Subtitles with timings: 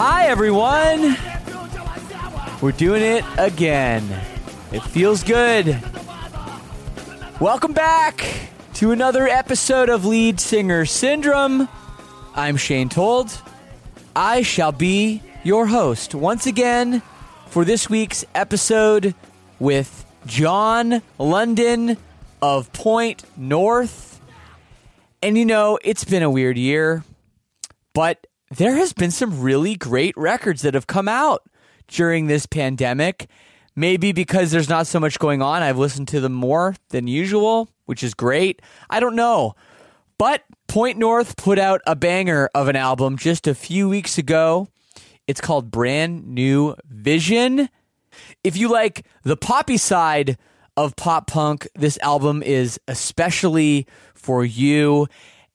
[0.00, 1.16] Hi, everyone.
[2.62, 4.04] We're doing it again.
[4.70, 5.76] It feels good.
[7.40, 8.24] Welcome back
[8.74, 11.68] to another episode of Lead Singer Syndrome.
[12.36, 13.42] I'm Shane Told.
[14.14, 17.02] I shall be your host once again
[17.48, 19.16] for this week's episode
[19.58, 21.96] with Jon Lundin
[22.40, 24.20] of Point North.
[25.24, 27.02] And you know, it's been a weird year,
[27.94, 31.42] but there has been some really great records that have come out
[31.86, 33.28] during this pandemic.
[33.76, 37.68] Maybe because there's not so much going on, I've listened to them more than usual,
[37.86, 38.60] which is great.
[38.90, 39.54] I don't know.
[40.18, 44.68] But Point North put out a banger of an album just a few weeks ago.
[45.28, 47.68] It's called Brand New Vision.
[48.42, 50.38] If you like the poppy side
[50.76, 55.06] of pop punk, this album is especially for you.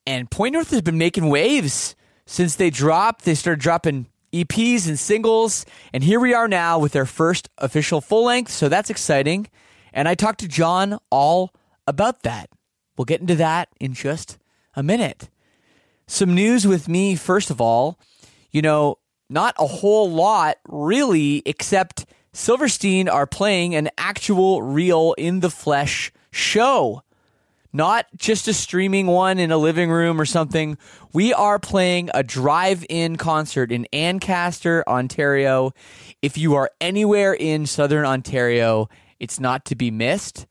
[0.07, 1.95] And Point North has been making waves
[2.25, 3.25] since they dropped.
[3.25, 8.01] They started dropping EPs and singles, and here we are now with their first official
[8.01, 8.51] full length.
[8.51, 9.47] So that's exciting.
[9.93, 11.53] And I talked to Jon all
[11.85, 12.49] about that.
[12.97, 14.37] We'll get into that in just
[14.75, 15.29] a minute.
[16.07, 17.99] Some news with me, first of all.
[18.51, 18.97] You know,
[19.29, 26.11] not a whole lot really, except Silverstein are playing an actual, real, in the flesh
[26.31, 27.03] show
[27.73, 30.77] not just a streaming one in a living room or something.
[31.11, 35.73] We are playing a drive in concert in Ancaster, Ontario.
[36.21, 38.89] If you are anywhere in southern Ontario,
[39.19, 40.45] it's not to be missed.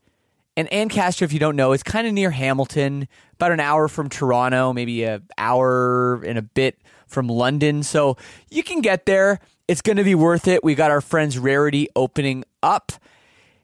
[0.57, 4.09] And Ancaster, if you don't know, is kind of near Hamilton, about an hour from
[4.09, 7.83] Toronto, maybe an hour and a bit from London.
[7.83, 8.17] So
[8.51, 9.39] you can get there.
[9.67, 10.63] It's going to be worth it.
[10.63, 12.91] We got our friends Rarity opening up.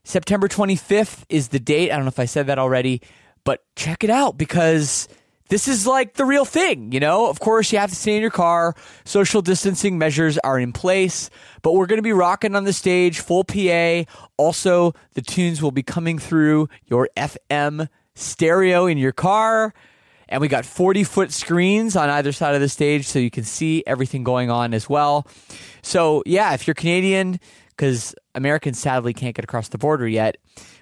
[0.03, 1.91] September 25th is the date.
[1.91, 3.02] I don't know if I said that already
[3.44, 5.08] but check it out because
[5.50, 7.28] this is like the real thing, you know?
[7.28, 8.76] Of course, you have to stay in your car.
[9.04, 11.30] Social distancing measures are in place,
[11.64, 14.04] but we're going to be rocking on the stage, full PA.
[14.38, 19.74] Also, the tunes will be coming through your FM stereo in your car.
[20.32, 23.44] And we got 40 foot screens on either side of the stage so you can
[23.44, 25.28] see everything going on as well.
[25.82, 27.40] So, yeah, if you're Canadian,
[27.70, 30.38] because Americans sadly can't get across the border yet,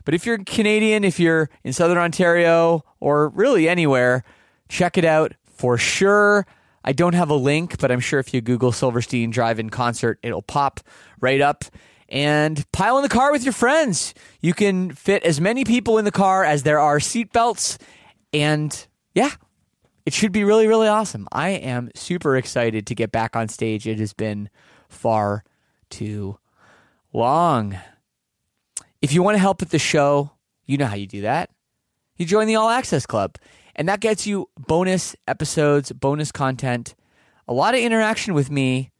[0.08, 4.24] but if you're Canadian, if you're in Southern Ontario, or really anywhere,
[4.70, 6.48] check it out for sure.
[6.86, 10.18] I don't have a link, but I'm sure if you Google Silverstein Drive In Concert,
[10.24, 10.80] it'll pop
[11.20, 11.66] right up.
[12.08, 14.14] And pile in the car with your friends.
[14.40, 17.78] You can fit as many people in the car as there are seatbelts.
[18.32, 19.32] And yeah,
[20.06, 21.28] it should be really, really awesome.
[21.34, 23.86] I am super excited to get back on stage.
[23.86, 24.50] It has been
[24.88, 25.44] far
[25.90, 26.40] too
[27.12, 27.78] long.
[29.02, 30.32] If you want to help with the show,
[30.66, 31.50] you know how you do that.
[32.18, 33.38] You join the All Access Club,
[33.76, 36.96] and that gets you bonus episodes, bonus content,
[37.48, 38.92] a lot of interaction with me.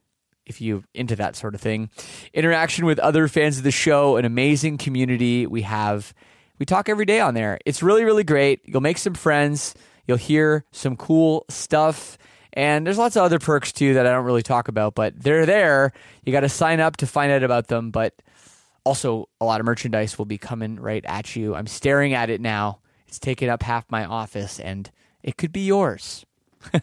[0.48, 1.90] if you're into that sort of thing.
[2.34, 6.14] Interaction with other fans of the show, an amazing community we have.
[6.58, 7.60] We talk every day on there.
[7.66, 8.62] It's really, really great.
[8.66, 9.76] You'll make some friends.
[10.08, 12.18] You'll hear some cool stuff.
[12.54, 15.46] And there's lots of other perks too that I don't really talk about, but they're
[15.46, 15.92] there.
[16.24, 17.92] You got to sign up to find out about them.
[17.92, 18.20] But
[18.88, 21.56] also, a lot of merchandise will be coming right at you.
[21.56, 22.80] I'm staring at it now.
[23.06, 24.90] It's taking up half my office, and
[25.22, 26.26] it could be yours.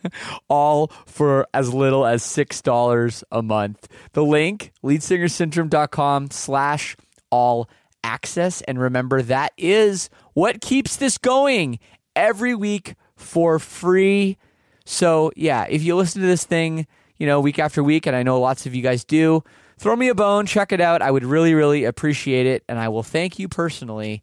[0.48, 3.88] all for as little as $6 a month.
[4.12, 6.94] The link, leadsingersyndrome.com slash
[7.30, 7.70] all
[8.02, 8.60] access.
[8.62, 11.78] And remember, that is what keeps this going
[12.14, 14.36] every week for free.
[14.84, 16.86] So, yeah, if you listen to this thing,
[17.16, 19.42] you know, week after week, and I know lots of you guys do,
[19.78, 21.02] throw me a bone, check it out.
[21.02, 22.64] I would really, really appreciate it.
[22.68, 24.22] And I will thank you personally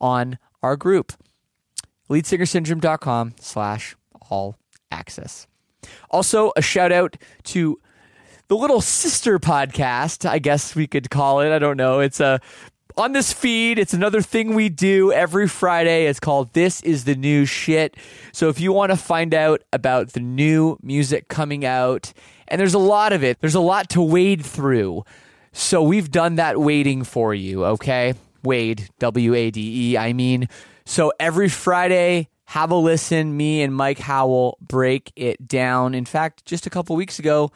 [0.00, 1.12] on our group.
[2.10, 3.96] Leadsingersyndrome.com slash
[4.30, 4.56] all
[4.90, 5.46] access.
[6.10, 7.80] Also, a shout out to
[8.48, 11.52] the little sister podcast, I guess we could call it.
[11.52, 12.00] I don't know.
[12.00, 12.40] It's a
[12.98, 16.06] on this feed, it's another thing we do every Friday.
[16.06, 17.96] It's called This is the New Shit.
[18.32, 22.12] So if you want to find out about the new music coming out,
[22.48, 25.04] and there's a lot of it, there's a lot to wade through.
[25.52, 28.14] So we've done that waiting for you, okay?
[28.42, 30.48] Wade, W A D E, I mean.
[30.84, 33.36] So every Friday, have a listen.
[33.36, 35.94] Me and Mike Howell break it down.
[35.94, 37.52] In fact, just a couple weeks ago,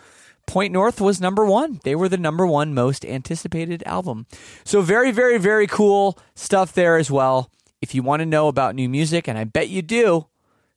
[0.46, 1.80] Point North was number one.
[1.84, 4.26] They were the number one most anticipated album.
[4.64, 7.50] So, very, very, very cool stuff there as well.
[7.80, 10.26] If you want to know about new music, and I bet you do,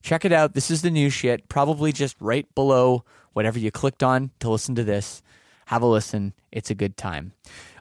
[0.02, 0.54] check it out.
[0.54, 3.04] This is the new shit, probably just right below
[3.34, 5.22] whatever you clicked on to listen to this.
[5.68, 6.34] Have a listen.
[6.52, 7.34] It's a good time.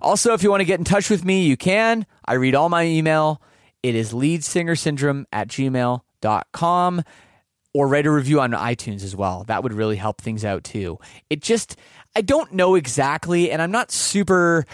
[0.03, 2.07] Also, if you want to get in touch with me, you can.
[2.25, 3.41] I read all my email.
[3.83, 6.01] It is leadsingersyndrome at gmail
[6.53, 7.05] com
[7.75, 9.45] or write a review on iTunes as well.
[9.49, 10.99] That would really help things out too.
[11.29, 11.77] It just,
[12.17, 14.65] I don't know exactly, and I'm not super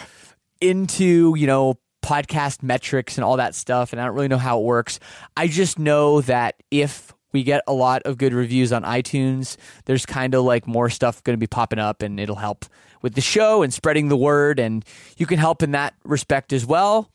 [0.61, 4.61] into, you know, podcast metrics and all that stuff, and I don't really know how
[4.61, 5.00] it works.
[5.37, 9.56] I just know that if we get a lot of good reviews on iTunes,
[9.87, 12.67] there's kind of like more stuff going to be popping up, and it'll help
[13.03, 14.58] with the show and spreading the word.
[14.58, 14.85] And
[15.17, 17.11] you can help in that respect as well,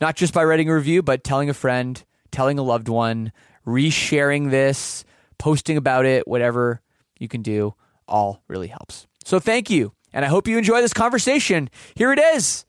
[0.00, 2.02] not just by writing a review, but telling a friend,
[2.32, 3.32] telling a loved one,
[3.66, 5.04] resharing this,
[5.38, 6.80] posting about it, whatever
[7.18, 7.74] you can do,
[8.06, 9.06] all really helps.
[9.24, 9.92] So thank you.
[10.12, 11.68] And I hope you enjoy this conversation.
[11.94, 12.64] Here it is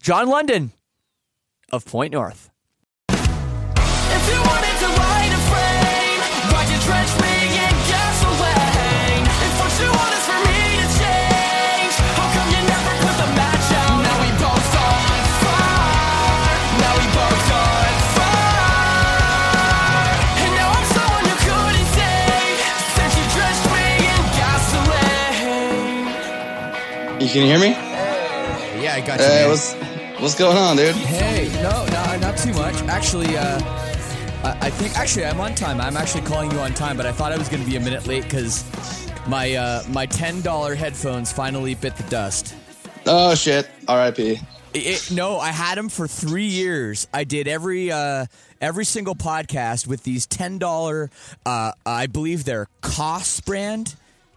[0.00, 0.70] Jon Lundin
[1.70, 2.50] of Point North.
[27.32, 27.70] Can you hear me?
[28.82, 29.24] Yeah, I got you.
[29.24, 29.72] Hey, what's
[30.20, 30.94] what's going on, dude?
[30.94, 32.74] Hey, no, no, not too much.
[32.82, 33.58] Actually, uh,
[34.44, 35.80] I, I think actually I'm on time.
[35.80, 37.80] I'm actually calling you on time, but I thought I was going to be a
[37.80, 38.66] minute late because
[39.26, 42.54] my uh, my ten dollar headphones finally bit the dust.
[43.06, 43.66] Oh shit!
[43.88, 44.38] R.I.P.
[44.74, 47.08] It, no, I had them for three years.
[47.14, 48.26] I did every uh,
[48.60, 51.08] every single podcast with these ten dollar.
[51.46, 53.94] Uh, I believe they're Koss brand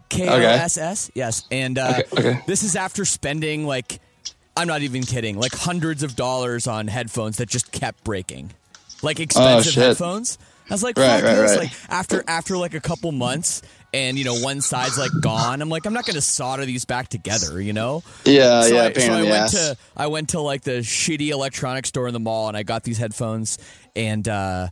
[0.09, 1.11] K O S S.
[1.13, 2.41] Yes, and uh, okay, okay.
[2.47, 3.99] this is after spending like
[4.57, 8.51] I'm not even kidding, like hundreds of dollars on headphones that just kept breaking,
[9.01, 10.37] like expensive oh, headphones.
[10.69, 11.57] I was like, right, right, right.
[11.57, 13.61] Like after after like a couple months,
[13.93, 15.61] and you know one side's like gone.
[15.61, 18.03] I'm like, I'm not going to solder these back together, you know?
[18.25, 18.83] Yeah, so yeah.
[18.83, 19.51] I, so I went ass.
[19.51, 22.83] to I went to like the shitty electronics store in the mall, and I got
[22.83, 23.57] these headphones,
[23.95, 24.69] and uh,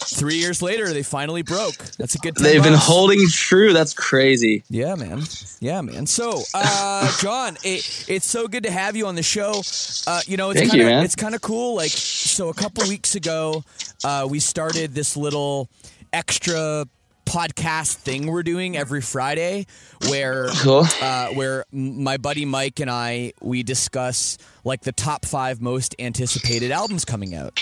[0.00, 1.76] Three years later, they finally broke.
[1.98, 2.36] That's a good.
[2.36, 2.68] They've months.
[2.70, 3.72] been holding true.
[3.72, 4.62] That's crazy.
[4.70, 5.22] Yeah, man.
[5.60, 6.06] Yeah, man.
[6.06, 9.62] So, uh, Jon, it, it's so good to have you on the show.
[10.06, 11.04] Uh, you know, it's Thank kinda, you, man.
[11.04, 11.74] It's kind of cool.
[11.74, 13.64] Like, so a couple weeks ago,
[14.04, 15.68] uh, we started this little
[16.12, 16.86] extra
[17.28, 19.66] podcast thing we're doing every Friday,
[20.08, 20.84] where cool.
[21.02, 26.70] uh, where my buddy Mike and I we discuss like the top five most anticipated
[26.70, 27.60] albums coming out.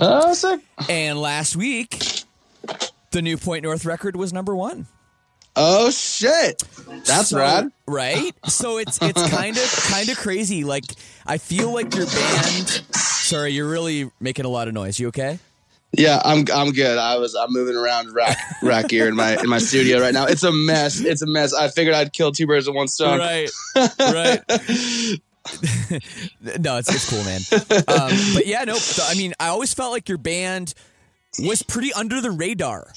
[0.00, 0.60] Oh, sick.
[0.88, 2.24] And last week,
[3.12, 4.86] the new Point North record was number one.
[5.60, 6.62] Oh shit,
[7.04, 8.32] that's so, rad, right?
[8.46, 10.62] So it's it's kind of kind of crazy.
[10.62, 10.84] Like
[11.26, 12.68] I feel like your band.
[12.94, 15.00] Sorry, you're really making a lot of noise.
[15.00, 15.40] You okay?
[15.92, 16.98] Yeah, I'm I'm good.
[16.98, 20.26] I was I'm moving around rack rack here in my in my studio right now.
[20.26, 21.00] It's a mess.
[21.00, 21.54] It's a mess.
[21.54, 23.18] I figured I'd kill two birds with one stone.
[23.18, 23.50] Right.
[23.98, 24.42] Right.
[26.60, 27.40] no, it's, it's cool, man.
[27.88, 28.76] Um, but yeah, no.
[29.04, 30.74] I mean, I always felt like your band
[31.38, 32.92] was pretty under the radar.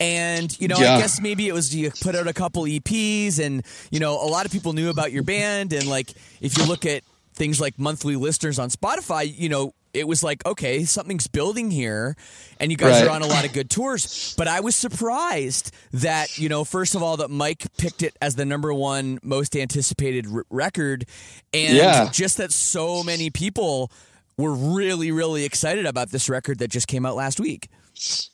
[0.00, 0.96] And, you know, Yeah.
[0.96, 4.26] I guess maybe it was you put out a couple EPs and, you know, a
[4.26, 5.72] lot of people knew about your band.
[5.72, 10.08] And, like, if you look at things like monthly listeners on Spotify, you know, it
[10.08, 12.16] was like, okay, something's building here.
[12.58, 13.08] And you guys Right.
[13.08, 14.34] are on a lot of good tours.
[14.38, 18.36] But I was surprised that, you know, first of all, that Mike picked it as
[18.36, 21.04] the number one most anticipated r- record.
[21.52, 22.08] And Yeah.
[22.10, 23.90] just that so many people
[24.38, 27.68] were really, really excited about this record that just came out last week.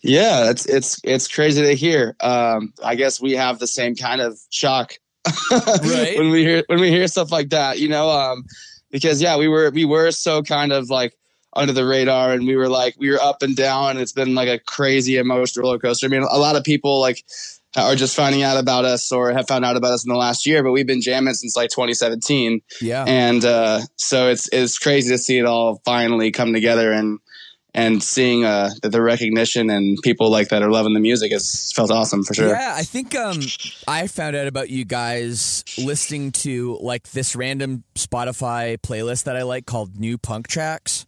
[0.01, 2.15] Yeah, it's it's it's crazy to hear.
[2.21, 4.95] Um, I guess we have the same kind of shock
[5.51, 6.15] Right.
[6.19, 8.09] when we hear when we hear stuff like that, you know.
[8.09, 8.45] Um,
[8.93, 11.13] because yeah, we were we were so kind of like
[11.59, 13.91] under the radar, and we were like we were up and down.
[13.91, 16.07] And it's been like a crazy emotional roller coaster.
[16.07, 17.25] I mean, a lot of people like
[17.77, 20.47] are just finding out about us or have found out about us in the last
[20.47, 23.05] year, but we've been jamming since like 2017 Yeah.
[23.07, 27.19] and uh, so it's it's crazy to see it all finally come together and
[27.75, 31.91] and seeing uh, the recognition and people like that are loving the music has felt
[31.93, 32.49] awesome for sure.
[32.49, 33.39] Yeah, I think um,
[33.87, 39.43] I found out about you guys listening to like this random Spotify playlist that I
[39.43, 41.05] like called New Punk Tracks.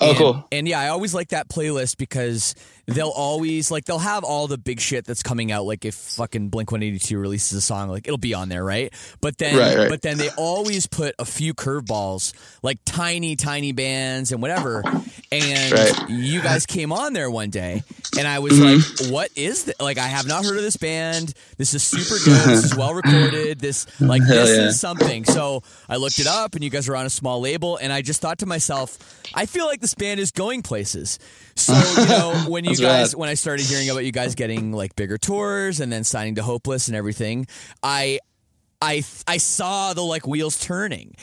[0.00, 0.48] Oh, and, cool.
[0.50, 2.54] And yeah, I always like that playlist because
[2.94, 5.64] they'll always like they'll have all the big shit that's coming out.
[5.64, 8.64] Like if fucking Blink One Eighty Two releases a song, like it'll be on there,
[8.64, 8.92] right?
[9.20, 9.88] But then, Right, right.
[9.88, 12.32] but then they always put a few curveballs,
[12.62, 14.82] like tiny, tiny bands and whatever.
[15.32, 16.10] And Right.
[16.10, 17.82] you guys came on there one day,
[18.18, 19.04] and I was Mm-hmm.
[19.04, 19.74] like, "What is this?
[19.80, 21.32] Like, I have not heard of this band.
[21.56, 22.44] This is super dope.
[22.46, 23.60] this is well recorded.
[23.60, 24.66] This like Hell this yeah.
[24.68, 27.76] is something." So I looked it up, and you guys were on a small label,
[27.76, 28.98] and I just thought to myself,
[29.34, 31.18] I feel like this band is going places.
[31.56, 34.72] So you know, when you That's guys, when I started hearing about you guys getting
[34.72, 37.46] like bigger tours and then signing to Hopeless and everything,
[37.82, 38.20] I.
[38.82, 41.14] I I saw the like wheels turning,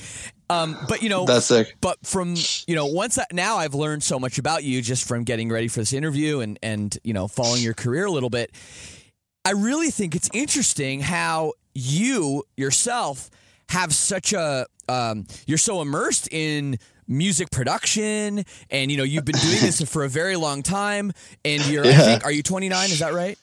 [0.48, 1.76] um, but you know That's sick.
[1.82, 2.36] but from
[2.68, 5.68] you know once I, now I've learned so much about you just from getting ready
[5.68, 8.52] for this interview and and you know following your career a little bit.
[9.44, 13.32] I really think it's interesting how you yourself
[13.70, 19.40] have such a um, you're so immersed in music production and you know you've been
[19.40, 21.12] doing this for a very long time
[21.46, 23.38] and you're I think are you 29 is that right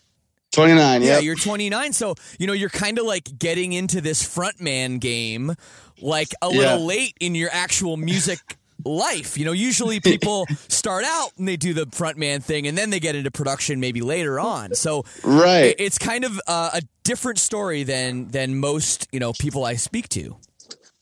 [0.52, 1.18] 29, yeah, yeah.
[1.18, 5.52] you're 29, so you know you're kind of like getting into this frontman game,
[6.00, 6.75] like a little Yeah.
[6.76, 8.38] late in your actual music
[8.85, 9.37] life.
[9.37, 13.00] You know, usually people start out and they do the frontman thing, and then they
[13.00, 14.76] get into production maybe later on.
[14.76, 15.75] So Right.
[15.76, 20.09] it's kind of uh, a different story than than most you know people I speak
[20.11, 20.37] to.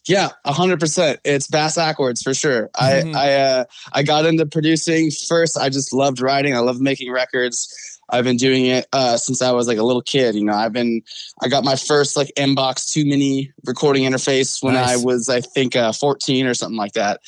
[0.08, 1.20] Yeah, a hundred percent.
[1.24, 2.68] It's bass backwards for sure.
[2.76, 3.14] Mhm.
[3.14, 5.56] I I uh, I got into producing first.
[5.56, 6.56] I just loved writing.
[6.56, 7.72] I loved making records.
[8.08, 10.34] I've been doing it uh, since I was like a little kid.
[10.34, 11.02] You know, I've been
[11.40, 15.00] I got my first like Mbox two mini recording interface when Nice.
[15.00, 17.20] I was I think uh, fourteen or something like that.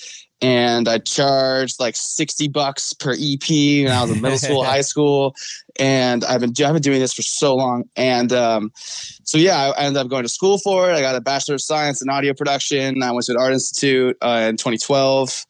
[0.45, 4.83] And I charged like sixty bucks per EP when I was in middle school, high
[4.83, 5.35] school,
[5.81, 7.85] and I've been I've been doing this for so long.
[7.97, 10.93] And um, so yeah, I ended up going to school for it.
[10.93, 13.03] I got a bachelor of science in audio production.
[13.03, 15.47] I went to an art institute uh, in 2012,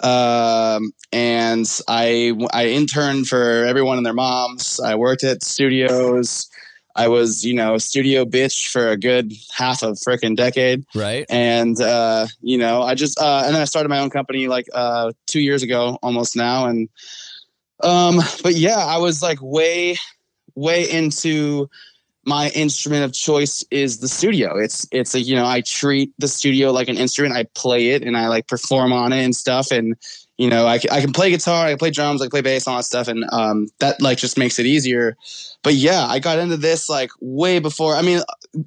[0.00, 4.78] um, and I I interned for everyone and their moms.
[4.78, 6.50] I worked at studios.
[6.96, 10.84] I was you know a studio bitch for a good half of a freaking decade,
[10.94, 11.26] Right.
[11.28, 14.66] and uh, you know I just uh, and then I started my own company like
[14.72, 16.88] uh, two years ago, almost now, and
[17.82, 19.96] um, but yeah, I was like way
[20.54, 21.68] way into
[22.26, 24.56] my instrument of choice is the studio.
[24.56, 27.34] It's it's a you know I treat the studio like an instrument.
[27.36, 29.70] I play it and I like perform on it and stuff.
[29.70, 29.96] And
[30.38, 32.66] you know I, I can play guitar, I can play drums, I can play bass,
[32.66, 35.16] all that stuff, and um, that like just makes it easier.
[35.62, 37.94] But yeah, I got into this like way before.
[37.96, 38.20] I mean,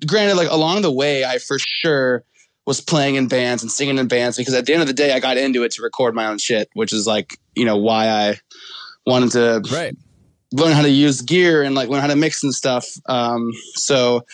[0.05, 2.23] granted, like along the way, I for sure
[2.65, 5.13] was playing in bands and singing in bands because at the end of the day,
[5.13, 8.07] I got into it to record my own shit, which is like you know why
[8.07, 8.39] I
[9.05, 9.95] wanted to Right.
[10.53, 12.85] learn how to use gear and like learn how to mix and stuff.
[13.07, 14.25] Um, so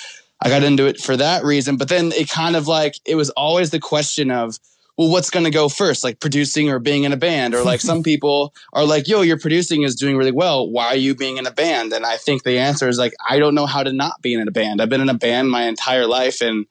[0.42, 1.78] I got into it for that reason.
[1.78, 4.58] But then it kind of like it was always the question of,
[4.98, 7.56] well, what's going to go first, like producing or being in a band?
[7.56, 10.70] Or like some people are like, yo, your producing is doing really well.
[10.70, 11.94] Why are you being in a band?
[11.94, 14.48] And I think the answer is like, I don't know how to not be in
[14.48, 14.82] a band.
[14.82, 16.66] I've been in a band my entire life and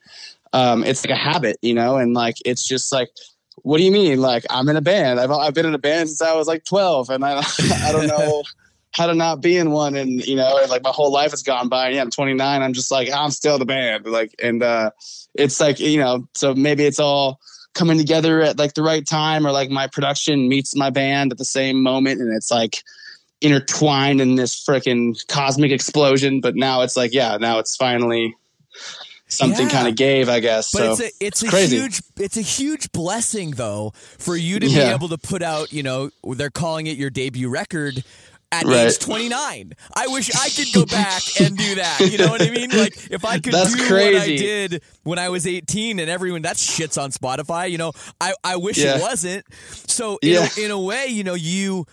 [0.52, 3.08] um, it's like a habit, you know, and like it's just like,
[3.56, 4.20] what do you mean?
[4.20, 5.20] Like I'm in a band.
[5.20, 7.38] I've I've been in a band since I was like 12, and I
[7.84, 8.42] I don't know
[8.92, 9.94] how to not be in one.
[9.94, 11.86] And you know, and like my whole life has gone by.
[11.86, 12.62] And yeah, I'm 29.
[12.62, 14.06] I'm just like I'm still the band.
[14.06, 14.90] Like, and uh,
[15.34, 17.40] it's like you know, so maybe it's all
[17.74, 21.38] coming together at like the right time, or like my production meets my band at
[21.38, 22.82] the same moment, and it's like
[23.40, 26.40] intertwined in this freaking cosmic explosion.
[26.40, 28.36] But now it's like, yeah, now it's finally
[29.28, 29.72] something Yeah.
[29.72, 30.70] kind of gave, I guess.
[30.72, 31.78] But so it's a it's a crazy.
[31.78, 35.82] huge it's a huge blessing though for you to be able to put out you
[35.82, 38.04] know they're calling it your debut record
[38.52, 38.86] at Right.
[38.86, 39.72] age 29.
[39.94, 42.00] I wish I could go back and do that.
[42.00, 42.70] You know what I mean?
[42.70, 46.42] Like if I could That's do what I did when I was 18 and everyone
[46.42, 48.96] that shit's on Spotify, you know, I, I wish Yeah.
[48.98, 49.44] it wasn't.
[49.72, 51.86] So in, a, in a way, you know, you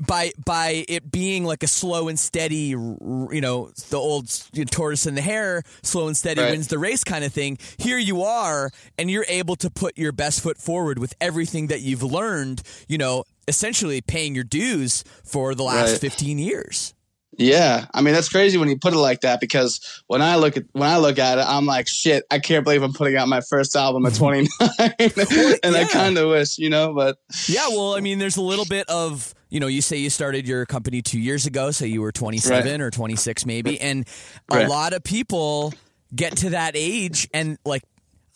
[0.00, 4.28] by by it being like a slow and steady, you know, the old
[4.70, 6.50] tortoise and the hare, slow and steady Right.
[6.52, 7.58] wins the race kind of thing.
[7.76, 11.80] Here you are, and you're able to put your best foot forward with everything that
[11.82, 12.62] you've learned.
[12.88, 16.00] You know, essentially paying your dues for the last Right.
[16.00, 16.94] 15 years.
[17.36, 20.56] Yeah, I mean that's crazy when you put it like that because when I look
[20.56, 23.26] at when I look at it, I'm like, shit, I can't believe I'm putting out
[23.26, 24.46] my first album at 29,
[25.64, 28.64] and I kind of wish, you know, but Yeah, well, I mean, there's a little
[28.64, 32.02] bit of you know, you say you started your company two years ago, so you
[32.02, 32.80] were 27 Right.
[32.80, 34.04] or 26 maybe, and
[34.50, 35.72] a lot of people
[36.14, 37.82] get to that age and like.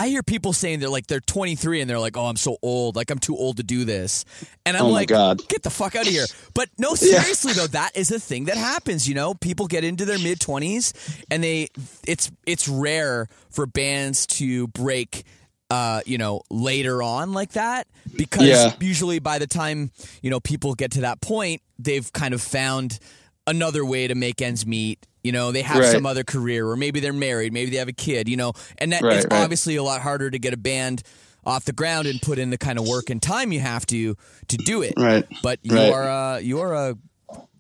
[0.01, 2.95] I hear people saying they're like they're 23 and they're like, "Oh, I'm so old.
[2.95, 4.25] Like I'm too old to do this."
[4.65, 5.41] And I'm Oh like, God.
[5.49, 8.57] "Get the fuck out of here." But no, seriously though, that is a thing that
[8.57, 9.35] happens, you know?
[9.35, 10.93] People get into their mid 20s
[11.33, 11.67] and they
[12.07, 15.25] it's it's rare for bands to break
[15.71, 18.73] uh, you know, later on like that because Yeah.
[18.81, 19.91] usually by the time,
[20.23, 22.99] you know, people get to that point, they've kind of found
[23.47, 25.07] another way to make ends meet.
[25.23, 25.93] You know, they have Right.
[25.93, 28.29] some other career, or maybe they're married, maybe they have a kid.
[28.29, 29.43] You know, and that Right, it's right.
[29.43, 31.03] obviously a lot harder to get a band
[31.45, 34.17] off the ground and put in the kind of work and time you have to
[34.49, 34.95] to do it.
[34.97, 35.25] Right.
[35.43, 36.97] But you are uh, you are a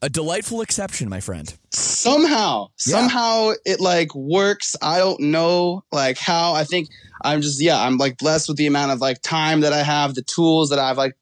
[0.02, 1.54] a delightful exception, my friend.
[1.72, 4.76] somehow somehow it like works.
[4.80, 6.54] I don't know like how.
[6.54, 6.88] I think
[7.22, 10.14] i'm just yeah i'm like blessed with the amount of like time that i have
[10.14, 11.16] the tools that i've like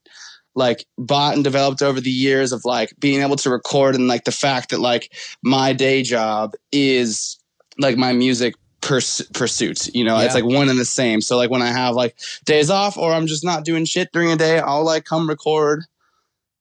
[0.55, 4.23] like bought and developed over the years of like being able to record and like
[4.23, 7.37] the fact that like my day job is
[7.79, 10.17] like my music purs- pursuit you know?
[10.19, 11.21] It's like one and the same.
[11.21, 14.31] So like when i have like days off or i'm just not doing shit during
[14.31, 15.83] a day i'll like come record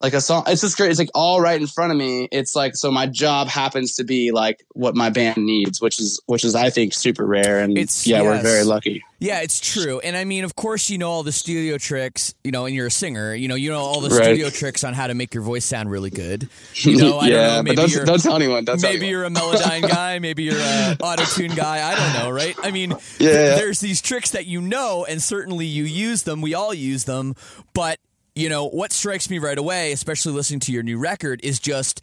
[0.03, 2.55] like a song it's just great it's like all right in front of me it's
[2.55, 6.45] like so my job happens to be like what my band needs which is which
[6.45, 9.99] is i think super rare and It's- yeah we're very lucky Yeah, it's true.
[10.01, 12.89] And I mean, of course, you know all the studio tricks, you know, and you're
[12.89, 14.25] a singer, you know, you know all the Right.
[14.25, 16.51] studio tricks on how to make your voice sound really good.
[16.75, 19.07] You know, I yeah don't know, but maybe don't, don't tell anyone don't tell maybe
[19.07, 19.11] anyone.
[19.11, 22.55] you're a Melodyne guy, maybe you're a auto-tune guy, I don't know, right?
[22.63, 23.57] I mean, yeah.
[23.57, 27.37] there's these tricks that you know and certainly you use them, we all use them,
[27.73, 27.99] but
[28.37, 32.01] you know, what strikes me right away, especially listening to your new record is just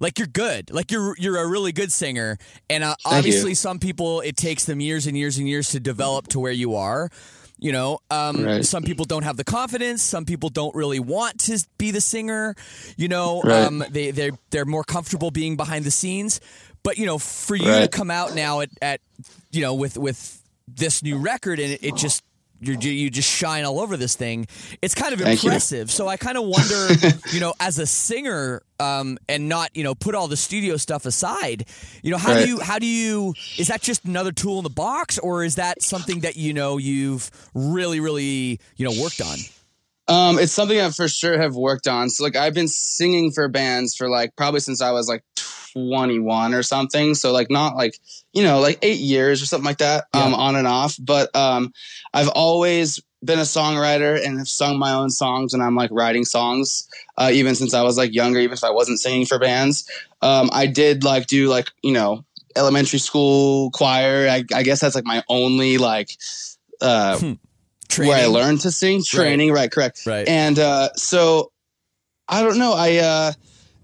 [0.00, 0.70] like you're good.
[0.72, 2.38] Like you're you're a really good singer,
[2.70, 6.28] and uh, obviously some people it takes them years and years and years to develop
[6.28, 7.10] to where you are.
[7.58, 8.64] You know, um, Right.
[8.64, 10.02] some people don't have the confidence.
[10.02, 12.56] Some people don't really want to be the singer.
[12.96, 13.64] You know, Right.
[13.66, 16.40] um, they they they're more comfortable being behind the scenes.
[16.82, 19.00] But you know, for you to come out now at, at
[19.52, 22.24] you know with with this new record and it, it just
[22.62, 24.46] you you just shine all over this thing.
[24.80, 25.48] It's kind of Thank you.
[25.48, 25.90] impressive.
[25.90, 26.88] So I kind of wonder,
[27.32, 31.06] you know, as a singer, um, and not you know put all the studio stuff
[31.06, 31.66] aside.
[32.02, 34.70] You know, how do you how do you is that just another tool in the
[34.70, 39.38] box, or is that something that you know you've really really you know worked on?
[40.08, 42.10] Um, it's something I for sure have worked on.
[42.10, 45.22] So like I've been singing for bands for like probably since I was like
[45.72, 47.14] 21 or something.
[47.14, 47.98] So like not like,
[48.32, 50.96] you know, like eight years or something like that, um, on and off.
[51.00, 51.72] But um
[52.14, 56.24] I've always been a songwriter and have sung my own songs and I'm like writing
[56.24, 59.88] songs, uh, even since I was like younger, even if I wasn't singing for bands.
[60.20, 62.24] Um, I did like do like, you know,
[62.56, 64.28] elementary school choir.
[64.28, 66.10] I, I guess that's like my only like
[66.80, 67.18] uh
[67.98, 70.06] where I learned to sing training, right, correct.
[70.06, 70.26] Right.
[70.26, 71.52] And uh, so
[72.28, 72.72] I don't know.
[72.72, 73.32] I uh,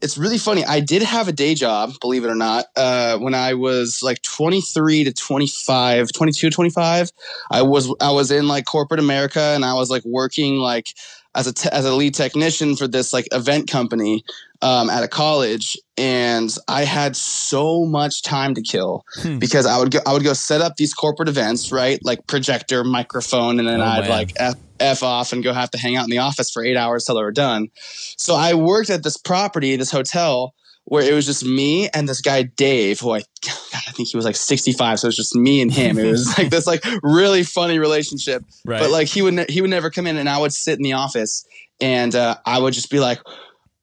[0.01, 0.65] it's really funny.
[0.65, 4.23] I did have a day job, believe it or not, uh, when I was like
[4.23, 7.11] 23 to 25, 22, 25.
[7.51, 10.95] I was I was in like corporate America and I was like working like
[11.35, 14.25] as a te- as a lead technician for this like event company
[14.61, 19.39] um, at a college, and I had so much time to kill Hmm.
[19.39, 22.01] because I would go I would go set up these corporate events, right?
[22.03, 24.11] Like projector, microphone, and then Oh, I'd man.
[24.11, 26.77] like f, f off and go have to hang out in the office for eight
[26.77, 27.69] hours till they were done.
[28.17, 30.55] So I worked at this property, this hotel,
[30.87, 33.55] where it was just me and this guy Dave, who I God,
[33.87, 35.99] I think he was like sixty five, so it was just me and him.
[35.99, 38.43] It was like this like really funny relationship.
[38.65, 38.81] Right.
[38.81, 40.83] But like he would ne- he would never come in, and I would sit in
[40.83, 41.47] the office,
[41.81, 43.21] and uh, I would just be like,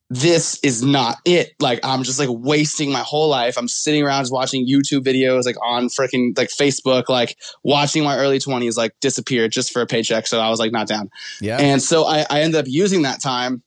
[0.09, 3.57] "This is not it." Like I'm just like wasting my whole life.
[3.57, 8.17] I'm sitting around just watching YouTube videos, like on freaking like Facebook, like watching my
[8.17, 10.27] early twenties like disappear just for a paycheck.
[10.27, 11.09] So I was like not down.
[11.41, 11.57] yeah.
[11.57, 13.63] And so I, I ended up using that time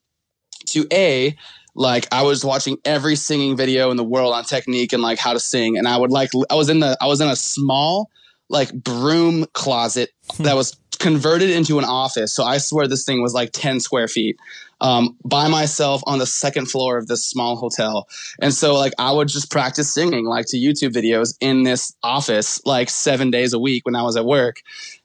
[0.66, 1.36] to a
[1.74, 5.32] like I was watching every singing video in the world on technique and like how
[5.32, 5.78] to sing.
[5.78, 8.10] And I would like I was in the I was in a small
[8.48, 12.34] like broom closet that was converted into an office.
[12.34, 14.38] So I swear this thing was like 10 square feet
[14.80, 18.08] um, by myself on the second floor of this small hotel.
[18.40, 22.64] And so like I would just practice singing like to YouTube videos in this office
[22.64, 24.56] like seven days a week when I was at work.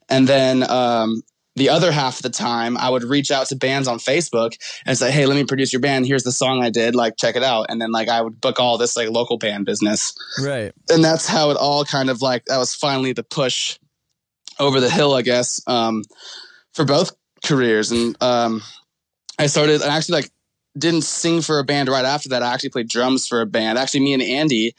[0.10, 1.22] And then um,
[1.56, 4.98] the other half of the time I would reach out to bands on Facebook and
[4.98, 6.06] say, Hey, let me produce your band.
[6.06, 6.96] Here's the song I did.
[6.96, 7.68] Like, check it out.
[7.70, 10.14] And then like I would book all this like local band business.
[10.44, 10.74] Right.
[10.90, 13.78] And that's how it all kind of like that was finally the push
[14.60, 16.04] over the hill, I guess, um,
[16.74, 17.12] for both
[17.44, 17.92] careers.
[17.92, 18.62] And um,
[19.38, 20.32] I started, I actually like
[20.78, 22.44] didn't sing for a band right after that.
[22.44, 23.78] I actually played drums for a band.
[23.78, 24.76] Actually, me and Andy,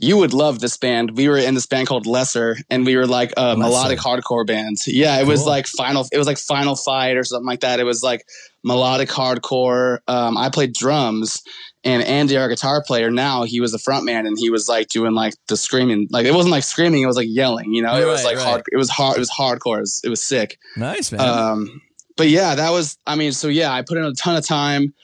[0.00, 1.16] you would love this band.
[1.16, 3.58] We were in this band called Lesser, and we were like a Lesser.
[3.58, 4.76] melodic hardcore band.
[4.86, 5.30] Yeah, it cool.
[5.30, 6.06] was like final.
[6.12, 7.80] It was like Final Fight or something like that.
[7.80, 8.24] It was like
[8.62, 9.98] melodic hardcore.
[10.06, 11.42] Um, I played drums,
[11.82, 14.86] and Andy, our guitar player, now he was the front man, and he was like
[14.86, 16.06] doing like the screaming.
[16.10, 17.74] Like it wasn't like screaming; it was like yelling.
[17.74, 18.46] You know, it was like right.
[18.46, 18.62] hard.
[18.70, 19.16] It was hard.
[19.16, 19.78] It was hardcore.
[19.78, 20.58] It was, it was sick.
[20.76, 21.20] Nice man.
[21.20, 21.82] Um,
[22.16, 22.96] but yeah, that was.
[23.04, 24.94] I mean, so yeah, I put in a ton of time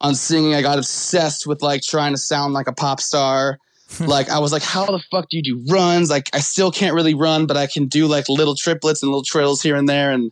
[0.00, 0.54] on singing.
[0.54, 3.58] I got obsessed with like trying to sound like a pop star.
[4.00, 6.10] like I was like, how the fuck do you do runs?
[6.10, 9.24] Like I still can't really run, but I can do like little triplets and little
[9.24, 10.10] trills here and there.
[10.10, 10.30] And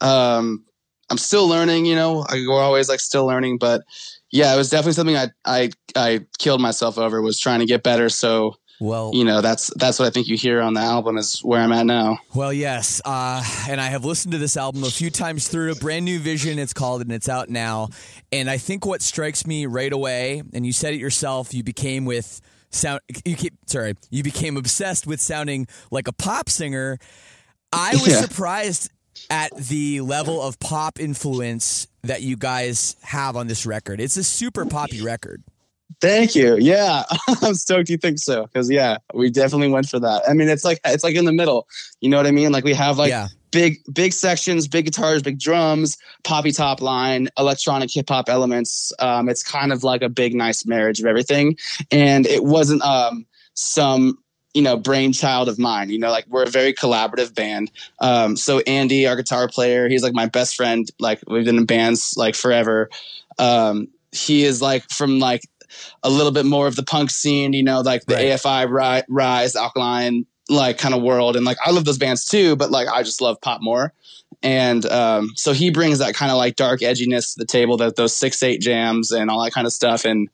[0.00, 0.64] um,
[1.10, 1.86] I'm still learning.
[1.86, 3.82] You know, I, we're always like still learning, but
[4.30, 7.82] yeah, it was definitely something I I I killed myself over was trying to get
[7.82, 8.08] better.
[8.08, 11.38] So well, you know, that's that's what I think you hear on the album is
[11.40, 12.18] where I'm at now.
[12.34, 15.72] Well, yes, uh, and I have listened to this album a few times through.
[15.72, 17.90] A brand new vision, it's called, and it's out now.
[18.32, 22.04] And I think what strikes me right away, and you said it yourself, you became
[22.04, 22.40] with
[22.74, 23.00] sound.
[23.24, 26.98] You keep sorry, you became obsessed with sounding like a pop singer.
[27.72, 28.20] I was yeah.
[28.20, 28.90] surprised
[29.30, 34.00] at the level of pop influence that you guys have on this record.
[34.00, 35.42] It's a super poppy record.
[36.00, 36.56] Thank you.
[36.58, 37.04] Yeah,
[37.42, 40.22] I'm stoked you think so because yeah, we definitely went for that.
[40.28, 41.66] I mean, it's like it's like in the middle.
[42.00, 42.52] You know what I mean?
[42.52, 43.28] Like we have like yeah.
[43.54, 48.92] Big big sections, big guitars, big drums, poppy top line, electronic hip hop elements.
[48.98, 51.56] Um, it's kind of like a big nice marriage of everything,
[51.90, 54.18] and it wasn't um, some
[54.54, 58.60] you know brainchild of mine you know like we're a very collaborative band um, so
[58.68, 62.36] andy our guitar player he's like my best friend like we've been in bands like
[62.36, 62.88] forever
[63.40, 65.42] um, he is like from like
[66.04, 68.26] a little bit more of the punk scene you know like the right.
[68.26, 72.54] afi rise, rise alkaline like kind of world and like i love those bands too
[72.56, 73.92] but like i just love pop more
[74.42, 77.96] and um, so he brings that kind of like dark edginess to the table that
[77.96, 80.28] those six eight jams and all that kind of stuff and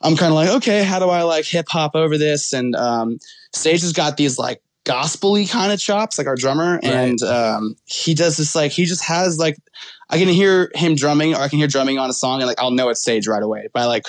[0.00, 3.18] i'm kind of like okay how do i like hip hop over this and um,
[3.52, 6.84] Sage has got these like gospely kind of chops, like our drummer, right.
[6.84, 9.56] and um, he does this like he just has like
[10.10, 12.60] I can hear him drumming, or I can hear drumming on a song, and like
[12.60, 14.06] I'll know it's Sage right away by like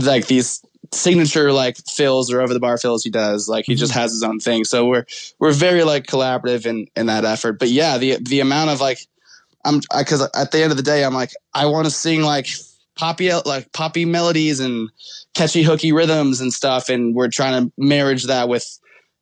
[0.00, 3.48] like these signature like fills or over the bar fills he does.
[3.48, 3.80] Like he mm-hmm.
[3.80, 4.64] just has his own thing.
[4.64, 5.06] So we're
[5.38, 7.58] we're very like collaborative in in that effort.
[7.58, 8.98] But yeah, the the amount of like
[9.64, 12.48] I'm because at the end of the day, I'm like I want to sing like
[12.96, 14.90] poppy like poppy melodies and
[15.34, 18.78] catchy hooky rhythms and stuff and we're trying to marriage that with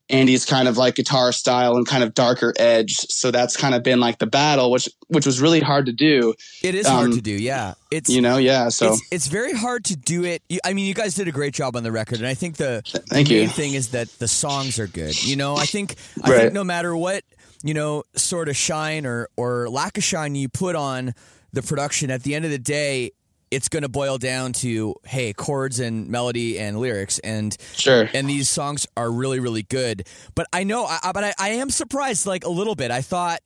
[0.09, 2.93] Andy's kind of like guitar style and kind of darker edge.
[3.09, 6.33] So that's kind of been like the battle, which which was really hard to do.
[6.63, 7.73] It is um, hard to do, yeah.
[7.91, 8.69] It's you know, yeah.
[8.69, 10.43] So it's, it's, very hard to do it.
[10.63, 12.83] I mean, you guys did a great job on the record, and I think the,
[12.85, 13.49] Thank the main you.
[13.49, 15.21] thing is that the songs are good.
[15.23, 16.41] You know, I think I right.
[16.41, 17.23] think no matter what
[17.65, 21.15] you know, sort of shine or or lack of shine you put on
[21.51, 23.11] the production, at the end of the day,
[23.51, 28.09] it's going to boil down to hey chords and melody and lyrics and sure.
[28.13, 30.07] and these songs are really really good.
[30.33, 32.91] But i know I, but I, I am surprised like a little bit.
[32.91, 33.39] I thought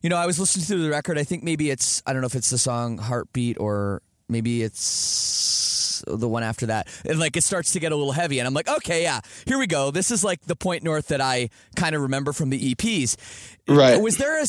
[0.00, 1.18] you know i was listening to the record.
[1.18, 6.02] I think maybe it's i don't know if it's the song heartbeat or maybe it's
[6.06, 6.88] the one after that.
[7.04, 9.58] And like it starts to get a little heavy and i'm like okay yeah here
[9.58, 9.90] we go.
[9.90, 13.16] This is like the point north that i kind of remember from the eps
[13.68, 14.00] right.
[14.00, 14.46] Was there a,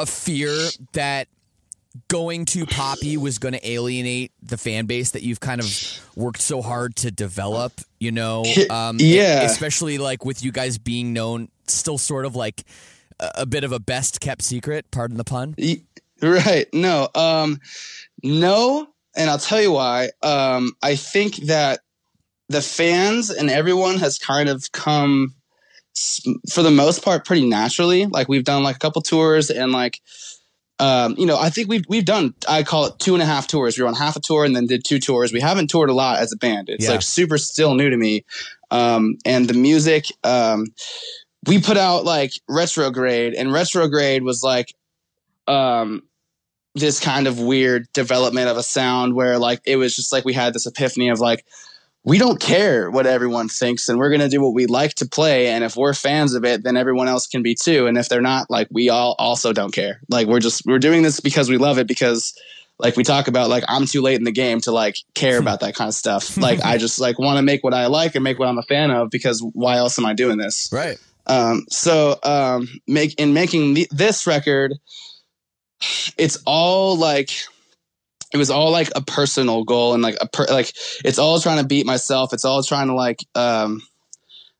[0.00, 0.56] a fear
[0.92, 1.28] that
[2.08, 6.40] going to Poppy was going to alienate the fan base that you've kind of worked
[6.40, 8.44] so hard to develop, you know?
[8.70, 9.42] Um, yeah.
[9.42, 12.64] Especially like with you guys being known still sort of like
[13.20, 15.54] a, a bit of a best kept secret, pardon the pun.
[16.22, 16.66] Right.
[16.72, 17.08] No.
[17.14, 17.60] Um,
[18.22, 18.88] no.
[19.16, 20.10] And I'll tell you why.
[20.22, 21.80] Um, I think that
[22.48, 25.34] the fans and everyone has kind of come
[26.50, 28.06] for the most part pretty naturally.
[28.06, 30.00] Like we've done like a couple tours and like
[30.78, 33.46] um, you know, I think we've we've done I call it two and a half
[33.46, 33.78] tours.
[33.78, 35.32] We were on half a tour and then did two tours.
[35.32, 36.68] We haven't toured a lot as a band.
[36.68, 36.92] It's yeah.
[36.92, 38.24] like super still new to me.
[38.70, 40.66] Um, and the music, um,
[41.46, 44.74] we put out like retrograde, and retrograde was like
[45.46, 46.02] um
[46.74, 50.32] this kind of weird development of a sound where like it was just like we
[50.32, 51.44] had this epiphany of like
[52.04, 55.06] we don't care what everyone thinks and we're going to do what we like to
[55.06, 58.08] play and if we're fans of it then everyone else can be too and if
[58.08, 60.00] they're not like we all also don't care.
[60.08, 62.34] Like we're just we're doing this because we love it because
[62.78, 65.60] like we talk about like i'm too late in the game to like care about
[65.60, 66.36] that kind of stuff.
[66.42, 68.62] Like i just like want to make what i like and make what i'm a
[68.62, 70.68] fan of because why else am i doing this?
[70.72, 70.98] Right.
[71.26, 74.74] Um so um make in making the, this record
[76.16, 77.30] it's all like
[78.32, 80.72] it was all like a personal goal and like a per, like
[81.04, 82.32] it's all trying to beat myself.
[82.32, 83.82] It's all trying to like um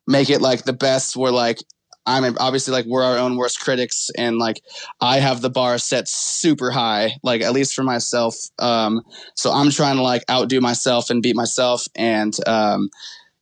[0.07, 1.59] make it like the best where like
[2.05, 4.61] i'm obviously like we're our own worst critics and like
[4.99, 8.35] i have the bar set super high like at least for myself.
[8.59, 9.01] Um
[9.35, 12.89] so i'm trying to like outdo myself and beat myself and um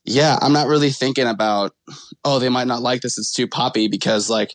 [0.05, 1.73] yeah i'm not really thinking about
[2.23, 3.17] oh they might not like this.
[3.17, 4.53] It's too poppy because like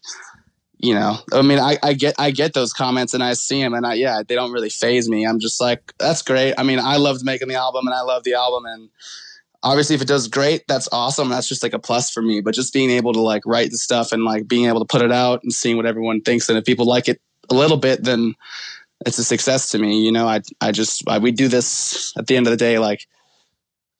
[0.78, 3.72] you know, I mean, I, I get I get those comments and I see them
[3.74, 5.26] and I yeah, they don't really phase me.
[5.26, 6.54] I'm just like, that's great.
[6.58, 8.90] I mean, I loved making the album and I love the album and
[9.62, 11.30] obviously if it does great, that's awesome.
[11.30, 12.40] That's just like a plus for me.
[12.42, 15.02] But just being able to like write the stuff and like being able to put
[15.02, 18.04] it out and seeing what everyone thinks and if people like it a little bit,
[18.04, 18.34] then
[19.06, 20.04] it's a success to me.
[20.04, 22.78] You know, I I just I, we do this at the end of the day
[22.78, 23.06] like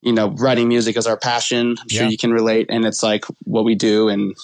[0.02, 1.74] you know, writing music is our passion.
[1.80, 2.10] I'm sure yeah.
[2.10, 4.36] you can relate and it's like what we do and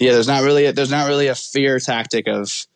[0.00, 2.66] yeah, there's not really a, there's not really a fear tactic of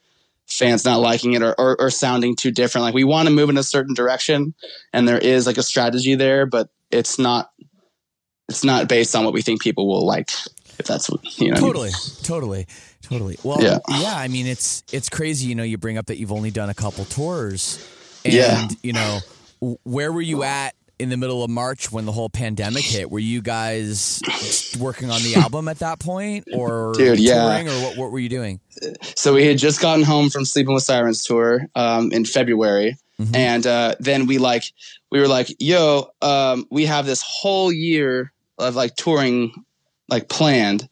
[0.46, 2.84] fans not liking it or, or, or sounding too different.
[2.84, 4.54] Like we want to move in a certain direction,
[4.92, 7.50] and there is like a strategy there, but it's not
[8.48, 10.30] it's not based on what we think people will like.
[10.78, 12.22] If that's what you know, totally, I mean.
[12.22, 12.66] totally,
[13.02, 13.38] totally.
[13.42, 13.78] Well, yeah.
[13.88, 14.14] yeah.
[14.16, 15.48] I mean, it's it's crazy.
[15.48, 17.78] You know, you bring up that you've only done a couple tours,
[18.24, 18.68] and yeah.
[18.82, 19.20] you know,
[19.84, 23.10] where were you at in the middle of March when the whole pandemic hit.
[23.10, 24.22] Were you guys
[24.78, 27.62] working on the album at that point, or Dude, yeah.
[27.62, 28.60] or what, what were you doing?
[29.16, 33.34] So we had just gotten home from Sleeping with Sirens tour um, in February, mm-hmm.
[33.34, 34.64] and uh, then we like
[35.10, 39.52] we were like, "Yo, um, we have this whole year of like touring
[40.08, 40.88] like planned,"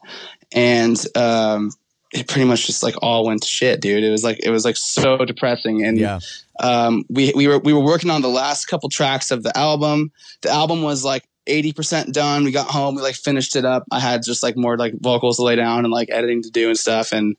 [0.53, 1.71] and um,
[2.13, 4.05] it pretty much just like all went to shit, dude.
[4.05, 6.21] It was like it was like so depressing, and yeah
[6.61, 10.13] um, we we were we were working on the last couple tracks of the album.
[10.43, 12.45] The album was like 80% done.
[12.45, 13.85] We got home, we like finished it up.
[13.91, 16.69] I had just like more like vocals to lay down and like editing to do
[16.69, 17.37] and stuff and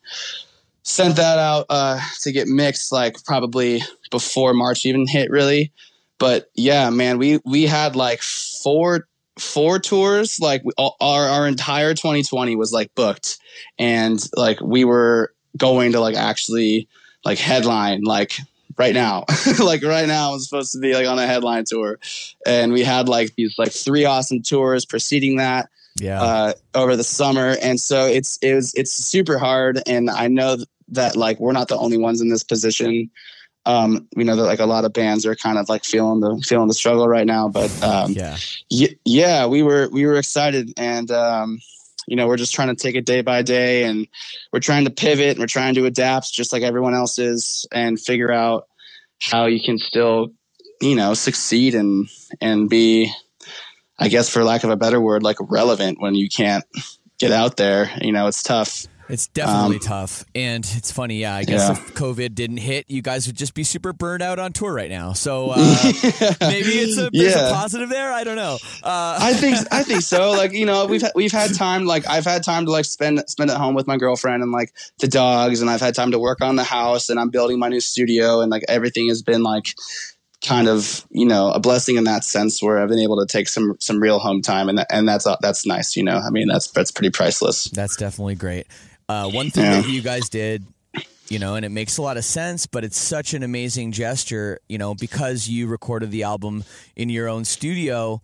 [0.83, 3.81] sent that out uh, to get mixed like probably
[4.11, 5.71] before March even hit really.
[6.19, 9.07] But yeah, man, we we had like four
[9.39, 13.39] four tours like our our entire 2020 was like booked
[13.79, 16.87] and like we were going to like actually
[17.25, 18.33] like headline like
[18.77, 19.25] right now.
[19.59, 21.99] like right now, I'm supposed to be like on a headline tour,
[22.45, 25.69] and we had like these like three awesome tours preceding that.
[25.99, 26.21] Yeah.
[26.21, 30.57] Uh, over the summer, and so it's it was it's super hard, and I know
[30.89, 33.11] that like we're not the only ones in this position.
[33.65, 36.43] Um, we know that like a lot of bands are kind of like feeling the
[36.45, 38.37] feeling the struggle right now, but um, yeah,
[38.69, 41.59] y- yeah, we were we were excited, and um,
[42.07, 44.07] you know we're just trying to take it day by day and
[44.51, 47.99] we're trying to pivot and we're trying to adapt just like everyone else is and
[47.99, 48.67] figure out
[49.21, 50.33] how you can still
[50.81, 52.09] you know succeed and
[52.41, 53.09] and be
[53.99, 56.65] i guess for lack of a better word like relevant when you can't
[57.19, 57.89] get out there.
[58.01, 60.25] You know it's tough it's definitely um, tough.
[60.33, 61.35] And it's funny, yeah.
[61.35, 61.73] I guess yeah.
[61.73, 64.89] if COVID didn't hit, you guys would just be super burned out on tour right
[64.89, 65.13] now.
[65.13, 65.83] So uh,
[66.41, 67.49] maybe it's a, yeah.
[67.49, 68.11] a, positive there.
[68.11, 68.57] I don't know.
[68.81, 70.31] Uh, I think I think so.
[70.31, 71.85] Like you know, we've we've had time.
[71.85, 74.73] Like I've had time to like spend spend at home with my girlfriend and like
[74.99, 77.69] the dogs, and I've had time to work on the house, and I'm building my
[77.69, 79.67] new studio, and like everything has been like
[80.43, 83.47] kind of you know a blessing in that sense where I've been able to take
[83.47, 86.69] some some real home time and and that's that's nice you know I mean that's
[86.71, 88.67] that's pretty priceless that's definitely great
[89.09, 89.81] uh, one thing yeah.
[89.81, 90.63] that you guys did,
[91.29, 94.59] you know, and it makes a lot of sense, but it's such an amazing gesture,
[94.67, 96.63] you know, because you recorded the album
[96.95, 98.21] in your own studio.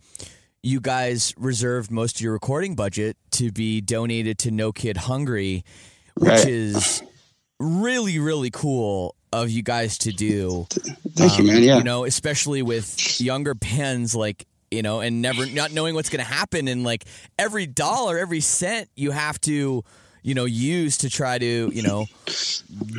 [0.62, 5.64] You guys reserved most of your recording budget to be donated to No Kid Hungry,
[6.14, 6.46] which right.
[6.48, 7.02] is
[7.58, 10.66] really, really cool of you guys to do.
[11.14, 11.62] Thank um, you, man.
[11.62, 11.78] Yeah.
[11.78, 16.24] You know, especially with younger bands like you know, and never not knowing what's going
[16.24, 17.04] to happen, and like
[17.38, 19.82] every dollar, every cent you have to
[20.22, 22.06] you know use to try to you know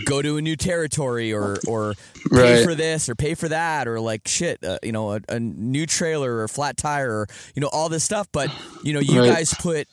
[0.06, 1.94] go to a new territory or or
[2.32, 2.64] pay right.
[2.64, 5.86] for this or pay for that or like shit uh, you know a, a, new
[5.86, 8.50] trailer or flat tire or you know all this stuff but
[8.84, 9.34] you know you right.
[9.34, 9.88] guys put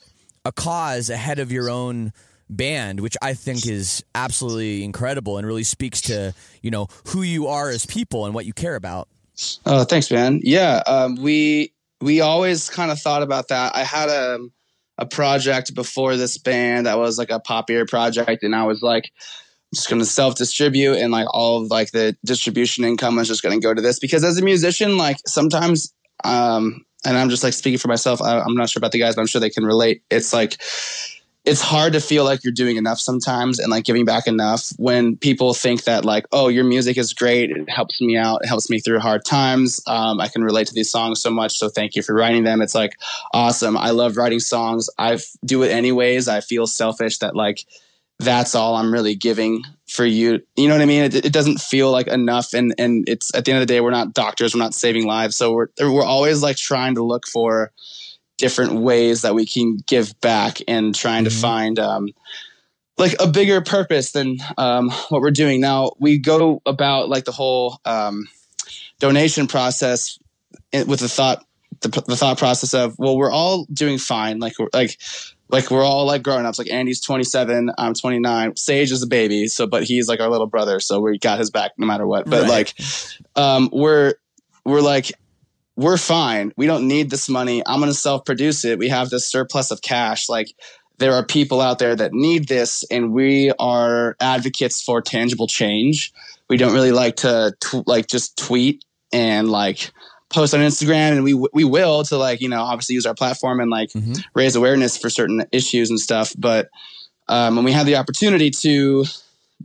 [0.45, 2.11] a cause ahead of your own
[2.49, 7.47] band which i think is absolutely incredible and really speaks to you know who you
[7.47, 9.07] are as people and what you care about
[9.67, 14.09] oh thanks man yeah um, we we always kind of thought about that i had
[14.09, 14.39] a
[14.99, 19.05] a project before this band that was like a popular project, and I was like,
[19.05, 23.27] I'm just going to self distribute, and like all of like the distribution income was
[23.27, 27.29] just going to go to this because as a musician, like sometimes um, and I'm
[27.29, 28.21] just like speaking for myself.
[28.21, 30.03] I, I'm not sure about the guys, but I'm sure they can relate.
[30.09, 30.61] It's like
[31.45, 35.15] it's hard to feel like you're doing enough sometimes and like giving back enough when
[35.15, 38.69] people think that like oh your music is great it helps me out it helps
[38.69, 41.95] me through hard times um, i can relate to these songs so much so thank
[41.95, 42.61] you for writing them.
[42.61, 42.97] It's like
[43.33, 43.77] awesome.
[43.77, 44.89] I love writing songs.
[44.97, 46.27] I do it anyways.
[46.27, 47.65] I feel selfish that like
[48.21, 50.41] that's all i'm really giving for you.
[50.57, 51.03] You know what i mean?
[51.03, 53.81] It, it doesn't feel like enough and and it's at the end of the day
[53.81, 54.53] we're not doctors.
[54.53, 55.35] We're not saving lives.
[55.35, 57.71] So we're we're always like trying to look for
[58.39, 61.35] different ways that we can give back and trying mm-hmm.
[61.35, 62.09] to find um,
[62.97, 65.91] like a bigger purpose than um, what we're doing now.
[65.99, 68.27] We go about like the whole um,
[68.99, 70.17] donation process
[70.73, 71.45] with the thought
[71.81, 74.99] the, the, thought process of well we're all doing fine like we're like
[75.47, 79.47] like we're all like grown ups like andy's 27 i'm 29 sage is a baby
[79.47, 82.29] so but he's like our little brother so we got his back no matter what
[82.29, 82.49] but right.
[82.49, 82.73] like
[83.37, 84.13] um we're
[84.65, 85.13] we're like
[85.79, 86.51] we're fine.
[86.57, 87.63] We don't need this money.
[87.65, 88.77] I'm going to self produce it.
[88.77, 90.27] We have this surplus of cash.
[90.27, 90.53] Like,
[90.97, 96.11] there are people out there that need this, and we are advocates for tangible change.
[96.49, 99.91] We don't really like to tw- like just tweet and like
[100.29, 103.61] post on Instagram, and we we will to like you know obviously use our platform
[103.61, 104.13] and like mm-hmm.
[104.35, 106.33] raise awareness for certain issues and stuff.
[106.37, 106.67] But
[107.29, 109.05] um, when we had the opportunity to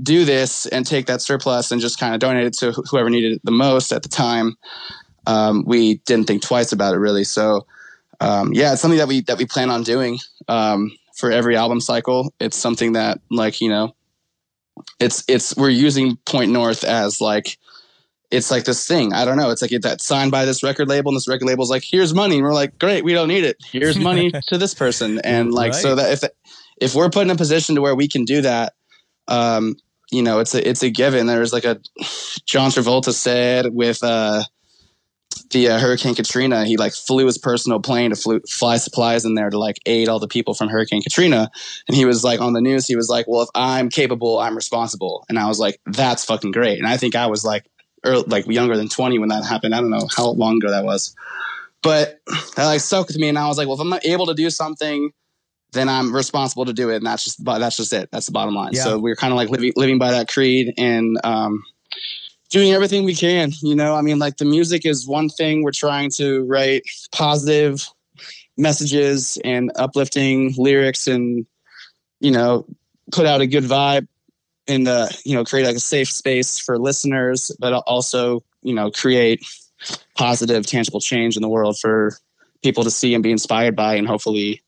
[0.00, 3.32] do this and take that surplus and just kind of donate it to whoever needed
[3.32, 4.56] it the most at the time,
[5.26, 7.24] um, we didn't think twice about it really.
[7.24, 7.66] So
[8.20, 11.80] um, yeah, it's something that we that we plan on doing um, for every album
[11.80, 12.32] cycle.
[12.40, 13.94] It's something that like you know,
[15.00, 17.58] it's it's we're using Point North as like
[18.30, 19.12] it's like this thing.
[19.12, 19.50] I don't know.
[19.50, 22.36] It's like that signed by this record label, and this record label's like, "Here's money."
[22.36, 23.56] And we're like, "Great, we don't need it.
[23.70, 25.82] Here's money to this person." And like, right.
[25.82, 26.24] so that if
[26.80, 28.74] if we're put in a position to where we can do that,
[29.28, 29.76] um,
[30.10, 31.26] you know, it's a it's a given.
[31.26, 31.80] There's like a
[32.46, 34.44] John Travolta said with uh,
[35.50, 39.34] the uh, Hurricane Katrina, he like flew his personal plane to flew, fly supplies in
[39.34, 41.50] there to like aid all the people from Hurricane Katrina.
[41.88, 44.56] And he was like on the news, he was like, "Well, if I'm capable, I'm
[44.56, 47.64] responsible." And I was like, "That's fucking great." And I think I was like,
[48.04, 49.74] early, like younger than 20 when that happened.
[49.74, 51.14] I don't know how long ago that was,
[51.82, 52.20] but
[52.56, 53.28] that like stuck with me.
[53.28, 55.10] And I was like, "Well, if I'm not able to do something."
[55.72, 58.08] Then I'm responsible to do it, and that's just that's just it.
[58.12, 58.70] That's the bottom line.
[58.74, 58.84] Yeah.
[58.84, 61.64] So we're kind of like living living by that creed, and um,
[62.50, 63.52] doing everything we can.
[63.62, 65.62] You know, I mean, like the music is one thing.
[65.62, 67.86] We're trying to write positive
[68.56, 71.46] messages and uplifting lyrics and,
[72.20, 72.66] you know,
[73.12, 74.06] put out a good vibe
[74.68, 78.90] and, uh, you know, create like a safe space for listeners, but also, you know,
[78.90, 79.44] create
[80.16, 82.16] positive, tangible change in the world for
[82.62, 84.62] people to see and be inspired by and hopefully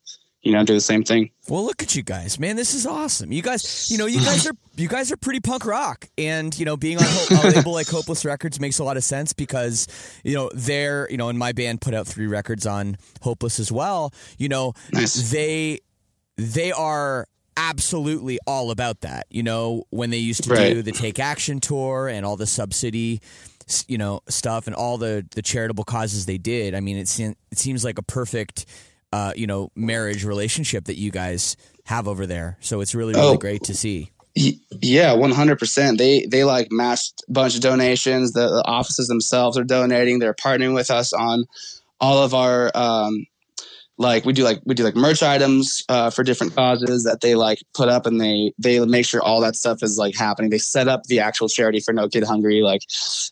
[0.46, 1.30] you know, do the same thing.
[1.48, 2.54] Well, look at you guys, man.
[2.54, 3.32] This is awesome.
[3.32, 6.64] You guys, you know, you guys are you guys are pretty punk rock, and you
[6.64, 9.88] know, being on a label like Hopeless Records makes a lot of sense because
[10.22, 13.72] you know they're you know, and my band put out three records on Hopeless as
[13.72, 14.14] well.
[14.38, 15.32] You know, nice.
[15.32, 15.80] they
[16.36, 19.26] they are absolutely all about that.
[19.28, 20.74] You know, when they used to right.
[20.74, 23.20] do the Take Action tour and all the subsidy
[23.88, 26.72] you know stuff and all the the charitable causes they did.
[26.72, 28.64] I mean, it it seems like a perfect
[29.12, 32.56] uh, you know, marriage relationship that you guys have over there.
[32.60, 34.12] So it's really, really oh, great to see.
[34.34, 35.96] Yeah, one hundred percent.
[35.96, 38.32] They they like matched a bunch of donations.
[38.32, 40.18] The, the, offices themselves are donating.
[40.18, 41.46] They're partnering with us on
[42.00, 43.26] all of our um,
[43.98, 47.34] like we do like we do like merch items uh, for different causes that they
[47.34, 50.50] like put up and they they make sure all that stuff is like happening.
[50.50, 52.82] They set up the actual charity for no kid hungry like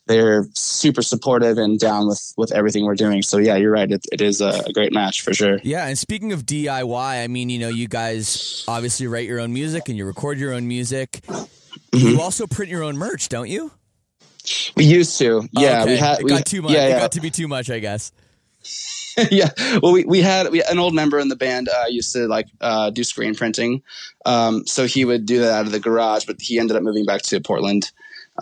[0.07, 3.23] they're super supportive and down with with everything we're doing.
[3.23, 3.91] So yeah you're right.
[3.91, 5.59] It, it is a, great match for sure.
[5.63, 9.53] Yeah and speaking of diy i mean you know you guys obviously write your own
[9.53, 11.21] music and you record your own music.
[11.23, 12.09] Mm-hmm.
[12.09, 13.71] you also print your own merch don't you?
[14.77, 15.49] We used to.
[15.53, 15.93] Yeah okay.
[15.93, 16.73] we had it got too much.
[16.73, 16.97] yeah, yeah.
[16.97, 18.13] it got to be too much i guess
[19.31, 19.51] yeah.
[19.83, 22.49] Well, we, we had we, an old member in the band uh, used to like
[22.61, 23.83] uh, do screen printing.
[24.25, 27.05] Um, so he would do that out of the garage, but he ended up moving
[27.05, 27.91] back to Portland.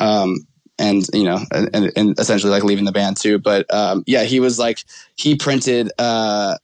[0.01, 0.47] Um,
[0.79, 3.39] and you know, and, and, essentially like leaving the band too.
[3.39, 4.85] But um, yeah, he was like
[5.17, 6.57] he printed uh,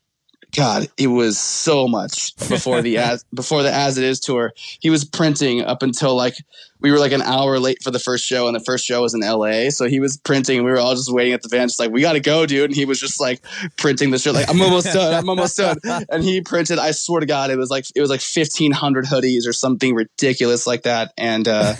[0.55, 4.53] God, it was so much before the as before the as it is tour.
[4.81, 6.35] He was printing up until like
[6.81, 9.13] we were like an hour late for the first show, and the first show was
[9.13, 9.71] in L.A.
[9.71, 10.59] So he was printing.
[10.59, 12.47] And we were all just waiting at the van, just like we got to go,
[12.47, 12.71] dude.
[12.71, 13.43] And he was just like
[13.77, 15.79] printing the shit, like I'm almost done, I'm almost done.
[16.11, 16.79] And he printed.
[16.79, 20.67] I swear to God, it was like it was like 1,500 hoodies or something ridiculous
[20.67, 21.13] like that.
[21.19, 21.75] And uh,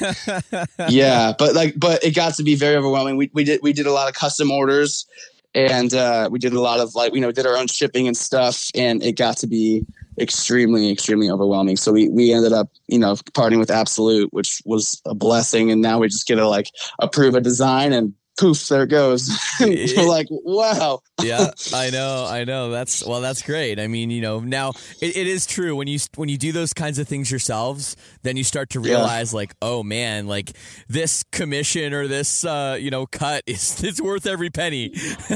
[0.89, 3.17] yeah, but like, but it got to be very overwhelming.
[3.17, 5.07] We we did we did a lot of custom orders
[5.55, 8.17] and uh, we did a lot of like you know did our own shipping and
[8.17, 9.85] stuff and it got to be
[10.21, 11.77] extremely extremely overwhelming.
[11.77, 15.81] So we we ended up you know parting with absolute which was a blessing and
[15.81, 19.31] now we just get to like approve a design and poof, there it goes.
[19.61, 21.01] We're like, wow.
[21.23, 22.71] yeah, I know, I know.
[22.71, 23.79] That's well, that's great.
[23.79, 24.71] I mean, you know, now
[25.01, 28.37] it, it is true when you when you do those kinds of things yourselves, then
[28.37, 29.37] you start to realize, yeah.
[29.37, 30.53] like, oh man, like
[30.89, 34.93] this commission or this, uh, you know, cut is it's worth every penny.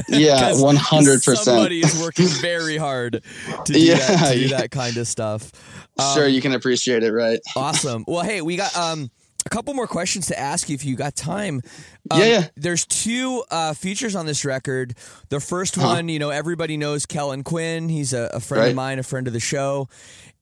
[0.07, 1.39] Yeah, one hundred percent.
[1.39, 3.23] Somebody is working very hard
[3.65, 4.57] to do, yeah, that, to do yeah.
[4.57, 5.51] that kind of stuff.
[5.99, 7.39] Um, sure, you can appreciate it, right?
[7.55, 8.03] awesome.
[8.07, 9.11] Well, hey, we got um
[9.45, 11.61] a couple more questions to ask you if you got time.
[12.11, 12.47] Um, yeah, yeah.
[12.55, 14.95] There's two uh, features on this record.
[15.29, 15.87] The first huh.
[15.87, 17.89] one, you know, everybody knows Kellin Quinn.
[17.89, 18.69] He's a, a friend right.
[18.69, 19.89] of mine, a friend of the show,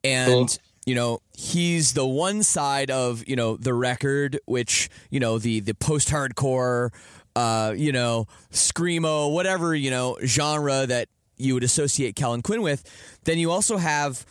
[0.04, 0.30] and.
[0.30, 0.47] Cool.
[0.88, 5.60] You know, he's the one side of you know the record, which you know the
[5.60, 6.89] the post hardcore,
[7.36, 11.08] uh, you know, screamo, whatever you know genre that
[11.41, 12.84] you would associate Kellin Quinn with.
[13.26, 14.26] Then you also have,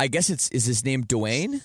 [0.00, 1.62] I guess it's is his name Duane.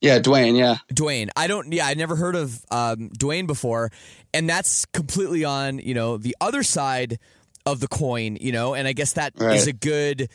[0.00, 0.56] Yeah, Duane.
[0.56, 1.30] Yeah, Duane.
[1.36, 1.72] I don't.
[1.72, 3.90] Yeah, I never heard of um, Duane before,
[4.32, 7.18] and that's completely on you know the other side
[7.66, 8.36] of the coin.
[8.40, 9.56] You know, and I guess that right.
[9.56, 10.28] is a good.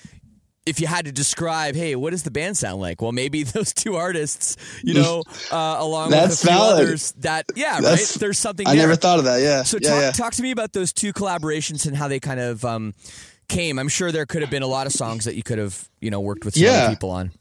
[0.67, 2.99] If you had to describe, hey, what does the band sound like?
[2.99, 6.73] Well, maybe those two artists, you know, uh, along with a few valid.
[6.73, 8.19] others, that yeah, that's, right.
[8.19, 8.67] There's something.
[8.67, 8.87] I there.
[8.87, 9.41] never thought of that.
[9.41, 9.63] Yeah.
[9.63, 10.11] So yeah, talk, yeah.
[10.11, 12.93] talk to me about those two collaborations and how they kind of um,
[13.47, 13.79] came.
[13.79, 16.11] I'm sure there could have been a lot of songs that you could have you
[16.11, 16.89] know worked with yeah.
[16.89, 17.31] people on.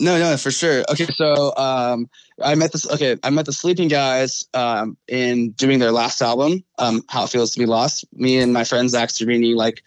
[0.00, 0.84] No, no, for sure.
[0.90, 2.08] Okay, so um,
[2.42, 2.88] I met this.
[2.90, 7.30] Okay, I met the Sleeping Guys um, in doing their last album, um, "How It
[7.30, 9.82] Feels to Be Lost." Me and my friend Zakk Cervini like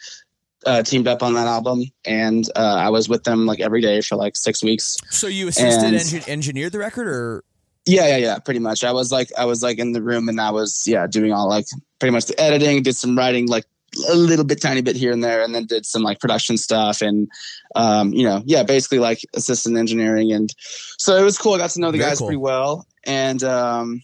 [0.66, 4.02] uh, teamed up on that album, and uh, I was with them like every day
[4.02, 4.98] for like six weeks.
[5.10, 7.44] So you assisted and, engineered the record, or
[7.86, 8.84] yeah, yeah, yeah, pretty much.
[8.84, 11.48] I was like, I was like in the room, and I was yeah doing all
[11.48, 11.66] like
[12.00, 13.66] pretty much the editing, did some writing, like
[14.10, 17.02] a little bit tiny bit here and there and then did some like production stuff
[17.02, 17.30] and
[17.76, 20.54] um, you know yeah basically like assistant engineering and
[20.98, 21.54] so it was cool.
[21.54, 22.28] I got to know the Very guys cool.
[22.28, 24.02] pretty well and um,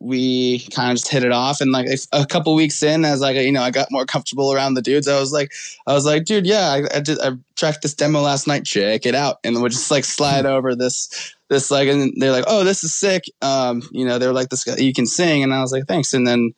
[0.00, 3.36] we kind of just hit it off and like a couple weeks in as like
[3.36, 5.52] you know i got more comfortable around the dudes i was like
[5.86, 8.64] i was like dude yeah i, I did i tracked this demo last night.
[8.64, 9.38] Check it out.
[9.42, 12.94] And we'll just like slide over this this like and they're like oh this is
[12.94, 15.84] sick um you know they're like this guy you can sing and i was like
[15.86, 16.52] thanks and then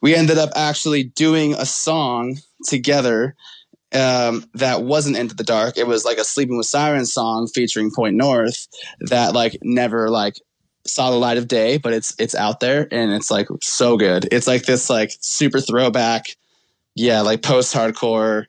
[0.00, 3.34] we ended up actually doing a song together
[3.94, 5.76] um, that wasn't into the dark.
[5.76, 8.68] It was like a Sleeping with Sirens song featuring Point North
[9.00, 10.34] that like never like
[10.86, 14.28] saw the light of day, but it's it's out there and it's like so good.
[14.30, 16.36] It's like this like super throwback,
[16.94, 18.46] yeah, like post hardcore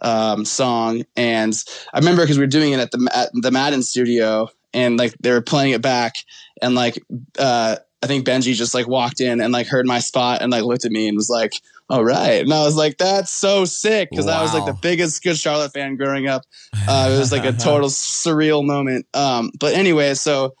[0.00, 1.04] um, song.
[1.16, 1.54] And
[1.92, 5.14] I remember because we were doing it at the at the Madden studio and like
[5.20, 6.14] they were playing it back
[6.62, 7.02] and like
[7.38, 10.64] uh I think Benji just like walked in and like heard my spot and like
[10.64, 11.52] looked at me and was like,
[11.90, 14.38] "All right," and I was like, "That's so sick" because wow.
[14.38, 16.44] I was like the biggest Good Charlotte fan growing up.
[16.88, 19.06] Uh, it was like a total surreal moment.
[19.12, 20.54] Um, but anyway, so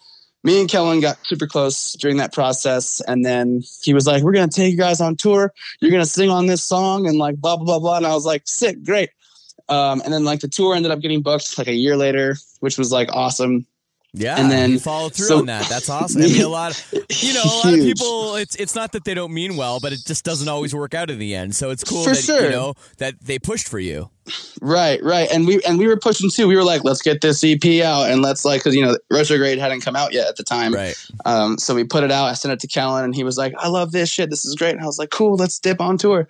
[0.44, 4.32] me and Kellin got super close during that process, and then he was like, "We're
[4.32, 5.54] gonna take you guys on tour.
[5.80, 8.26] You're gonna sing on this song and like blah blah blah blah." And I was
[8.26, 9.10] like, "Sick, great."
[9.70, 12.76] Um, and then like the tour ended up getting booked like a year later, which
[12.76, 13.66] was like awesome.
[14.12, 15.68] Yeah, and then follow through so, on that.
[15.68, 16.22] That's awesome.
[16.22, 16.92] I mean, a lot, of,
[17.22, 18.34] you know, a lot of people.
[18.36, 21.10] It's it's not that they don't mean well, but it just doesn't always work out
[21.10, 21.54] in the end.
[21.54, 22.44] So it's cool for that sure.
[22.44, 24.10] you know that they pushed for you.
[24.60, 26.48] Right, right, and we and we were pushing too.
[26.48, 29.58] We were like, let's get this EP out, and let's like, because you know, Retrograde
[29.58, 30.94] hadn't come out yet at the time, right?
[31.24, 32.26] Um, so we put it out.
[32.26, 34.28] I sent it to Kellin, and he was like, I love this shit.
[34.30, 34.74] This is great.
[34.74, 35.36] And I was like, cool.
[35.36, 36.26] Let's dip on tour,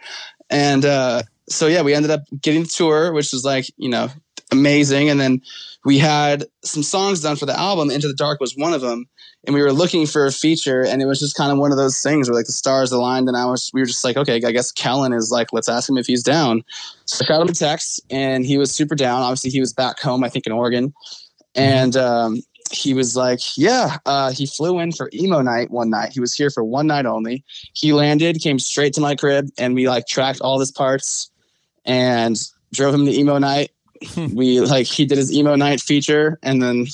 [0.51, 4.09] and uh, so yeah, we ended up getting the tour, which was like, you know,
[4.53, 5.43] amazing, and then
[5.85, 7.91] we had some songs done for the album.
[7.91, 9.07] Into the Dark was one of them,
[9.47, 11.79] and we were looking for a feature, and it was just kind of one of
[11.79, 14.37] those things where like the stars aligned, and I was we were just like, okay,
[14.37, 16.63] I guess Kellin is like, let's ask him if he's down.
[17.07, 19.23] So I shot him a text, and he was super down.
[19.23, 20.93] Obviously, he was back home, I think in Oregon,
[21.55, 23.97] and um, he was like, yeah.
[24.07, 26.13] Uh, he flew in for emo night one night.
[26.13, 27.45] He was here for one night only.
[27.73, 31.31] He landed, came straight to my crib, and we like tracked all his parts
[31.85, 32.37] and
[32.73, 33.71] drove him to emo night
[34.33, 36.87] we like he did his emo night feature, and then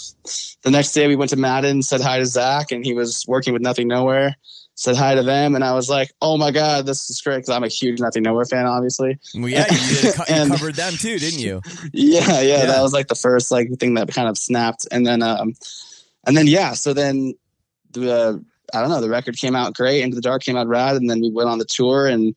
[0.63, 3.53] the next day we went to Madden, said hi to Zakk, and he was working
[3.53, 4.37] with Nothing Nowhere.
[4.79, 7.51] Said hi to them, and I was like, "Oh my god, this is great!" Because
[7.51, 9.19] I'm a huge Nothing Nowhere fan, obviously.
[9.35, 11.63] Well, yeah, you, did, and, you covered them too, didn't you?
[11.93, 15.07] Yeah, yeah, yeah, that was like the first like thing that kind of snapped, and
[15.07, 15.55] then, um,
[16.27, 17.35] and then yeah, so then
[17.93, 18.45] the
[18.75, 21.09] I don't know, the record came out great, Into the Dark came out rad, and
[21.09, 22.35] then we went on the tour and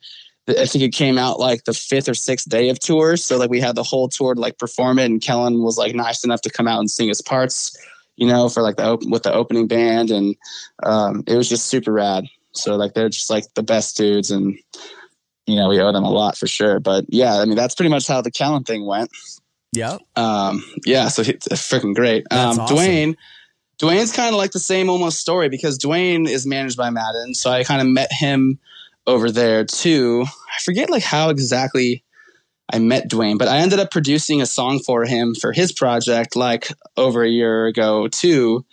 [0.50, 3.18] I think it came out like the fifth or sixth day of tour.
[3.18, 5.95] So like we had the whole tour to like perform it, and Kellin was like
[5.95, 7.76] nice enough to come out and sing his parts,
[8.16, 10.36] you know, for like the op- with the opening band, and
[10.84, 12.26] um, it was just super rad.
[12.54, 14.58] So like they're just like the best dudes, and
[15.45, 16.80] you know we owe them a lot for sure.
[16.80, 19.12] But yeah, I mean that's pretty much how the Kellin thing went.
[19.74, 19.97] Yeah.
[20.16, 21.10] Um, yeah.
[21.10, 22.26] So it's freaking great.
[22.32, 22.76] Um, awesome.
[22.76, 23.18] Duane.
[23.78, 27.34] Duane's kind of like the same almost story because Duane is managed by Madden.
[27.34, 28.60] So I kind of met him
[29.10, 30.24] over there too.
[30.28, 32.03] I forget like how exactly
[32.72, 36.36] I met Dwayne, but I ended up producing a song for him for his project
[36.36, 38.66] like over a year ago too.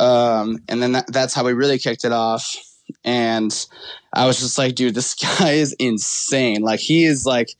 [0.00, 2.56] Um, and then that, that's how we really kicked it off.
[3.04, 3.54] And
[4.12, 6.62] I was just like, dude, this guy is insane.
[6.62, 7.50] Like he is like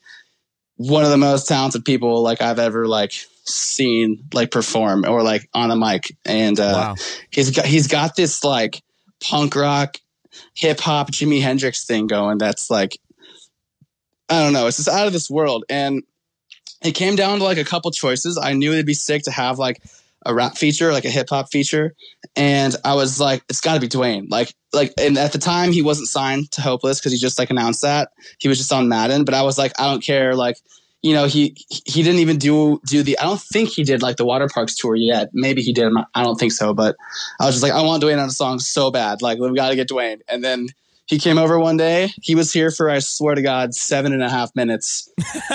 [0.77, 3.13] one of the most talented people like I've ever like
[3.45, 6.17] seen like perform or like on a mic.
[6.25, 6.95] And uh, wow.
[7.31, 8.83] he's got he's got this like
[9.21, 9.99] punk rock,
[10.55, 12.39] hip hop, Jimi Hendrix thing going.
[12.39, 12.99] That's like
[14.31, 14.69] I don't know.
[14.69, 15.65] It's just out of this world.
[15.69, 16.05] And
[16.83, 18.39] it came down to like a couple choices.
[18.39, 19.83] I knew it'd be sick to have like
[20.25, 21.95] a rap feature, like a hip hop feature.
[22.37, 24.31] And I was like, it's got to be Dwayne.
[24.31, 27.51] Like, like, and at the time he wasn't signed to Hopeless because he just like
[27.51, 29.25] announced that he was just on Madden.
[29.25, 30.37] But I was like, I don't care.
[30.37, 30.57] Like,
[31.03, 33.19] you know, he he didn't even do do the.
[33.19, 35.31] I don't think he did like the Waterparks tour yet.
[35.33, 35.93] Maybe he did.
[36.15, 36.75] I don't think so.
[36.75, 36.97] But
[37.41, 39.23] I was just like, I want Dwayne on a song so bad.
[39.23, 40.21] Like, we got to get Dwayne.
[40.29, 40.69] And then
[41.07, 42.13] he came over one day.
[42.23, 45.09] He was here for, I swear to God, seven and a half minutes.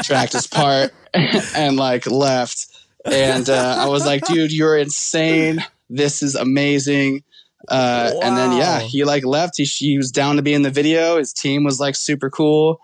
[0.04, 2.68] tracked his part and like left
[3.06, 5.64] and uh, I was like, dude, you're insane.
[5.90, 7.24] This is amazing.
[7.68, 8.20] Uh, wow.
[8.24, 9.58] And then yeah, he like left.
[9.58, 11.18] He, he was down to be in the video.
[11.18, 12.82] His team was like super cool,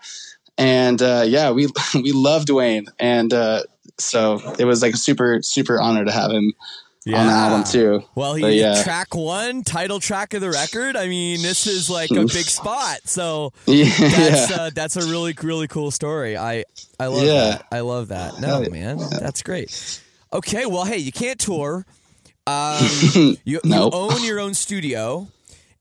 [0.58, 3.62] and uh, yeah, we we love Dwayne, and uh,
[3.98, 6.52] so it was like a super super honor to have him
[7.04, 7.20] yeah.
[7.20, 8.04] on the album too.
[8.14, 8.82] Well, he yeah.
[8.82, 10.96] track one, title track of the record.
[10.96, 13.00] I mean, this is like a big spot.
[13.04, 13.90] So yeah.
[13.98, 16.36] that's uh, that's a really really cool story.
[16.36, 16.64] I
[16.98, 17.66] I love that.
[17.72, 18.40] I love that.
[18.40, 20.00] No man, that's great.
[20.32, 21.84] Okay, well, hey, you can't tour.
[22.46, 22.78] Um,
[23.44, 23.92] you, nope.
[23.92, 25.28] you own your own studio,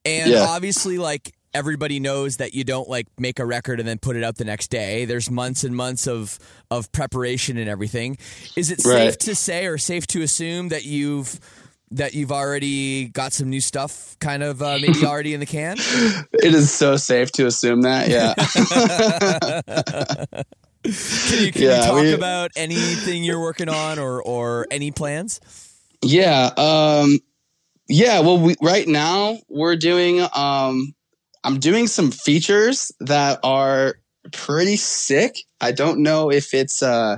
[0.06, 4.16] and obviously, like everybody knows that you don't like make a record and then put
[4.16, 5.06] it out the next day.
[5.06, 6.40] There's months and months of
[6.70, 8.18] of preparation and everything.
[8.56, 8.98] Is it right.
[8.98, 11.40] safe to say or safe to assume that you've
[11.92, 15.78] that you've already got some new stuff kind of uh, maybe already in the can?
[15.78, 18.10] it is so safe to assume that.
[18.10, 18.34] Yeah.
[20.84, 24.90] Can you, can yeah, you talk we, about anything you're working on or or any
[24.90, 25.40] plans?
[26.02, 27.20] Yeah, um,
[27.88, 28.22] yeah.
[28.22, 30.28] Well, we, right now we're doing.
[30.34, 30.96] Um,
[31.44, 33.96] I'm doing some features that are
[34.32, 35.38] pretty sick.
[35.60, 36.84] I don't know if it's.
[36.84, 37.18] Uh,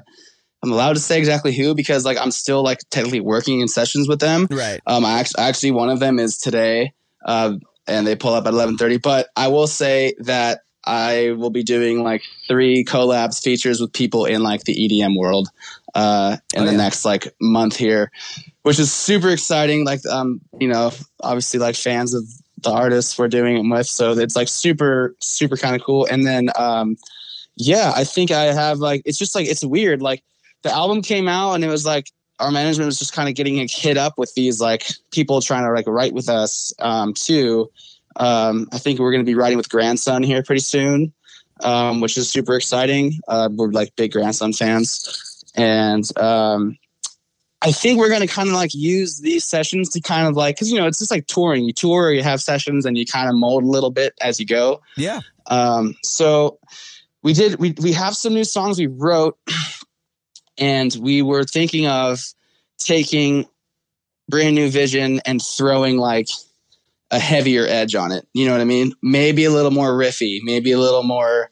[0.64, 4.08] I'm allowed to say exactly who because like I'm still like technically working in sessions
[4.08, 4.48] with them.
[4.50, 4.80] Right.
[4.88, 6.94] Um, I actually, actually one of them is today.
[7.26, 7.56] Uh,
[7.88, 9.02] and they pull up at 11:30.
[9.02, 14.26] But I will say that I will be doing like three collabs features with people
[14.26, 15.50] in like the EDM world
[15.96, 16.78] uh, in oh, the yeah.
[16.78, 18.12] next like month here,
[18.64, 19.86] which is super exciting.
[19.86, 22.24] Like, um, you know, obviously like fans of
[22.64, 26.06] the artists we're doing it with, so it's like super, super kind of cool.
[26.06, 26.98] And then, um,
[27.56, 30.02] yeah, I think I have like it's just like it's weird.
[30.02, 30.24] Like
[30.64, 32.10] the album came out and it was like
[32.40, 35.72] our management was just kind of getting hit up with these like people trying to
[35.72, 37.70] like write with us um, too
[38.18, 41.14] um, I think we're going to be riding with Grandson here pretty soon,
[41.62, 43.20] um, which is super exciting.
[43.28, 46.78] Uh, we're like big Grandson fans, and um,
[47.64, 50.56] I think we're going to kind of like use these sessions to kind of like
[50.56, 51.64] because you know it's just like touring.
[51.64, 54.46] You tour, you have sessions, and you kind of mold a little bit as you
[54.46, 54.82] go.
[54.98, 55.22] Yeah.
[55.48, 56.60] Um, so
[57.22, 57.60] we did.
[57.60, 59.38] We we have some new songs we wrote,
[60.58, 62.20] and we were thinking of
[62.80, 63.48] taking
[64.28, 66.28] brand new vision and throwing like
[67.12, 68.28] a heavier edge on it.
[68.34, 68.94] You know what I mean?
[69.02, 71.50] Maybe a little more riffy, maybe a little more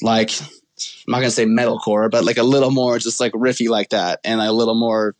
[0.00, 3.90] like I'm not gonna say metalcore, but like a little more just like riffy like
[3.90, 5.14] that, and a little more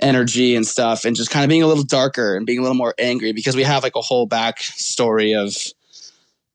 [0.00, 2.76] energy and stuff, and just kind of being a little darker and being a little
[2.76, 5.54] more angry because we have like a whole back story of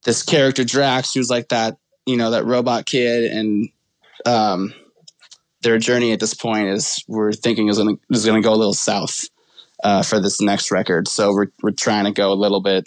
[0.04, 3.70] this character Drax, who's like that, you know, that robot kid, and
[4.26, 4.74] um,
[5.62, 8.74] their journey at this point is we're thinking is gonna is gonna go a little
[8.74, 9.22] south
[9.84, 11.08] uh, for this next record.
[11.08, 12.86] So we're we're trying to go a little bit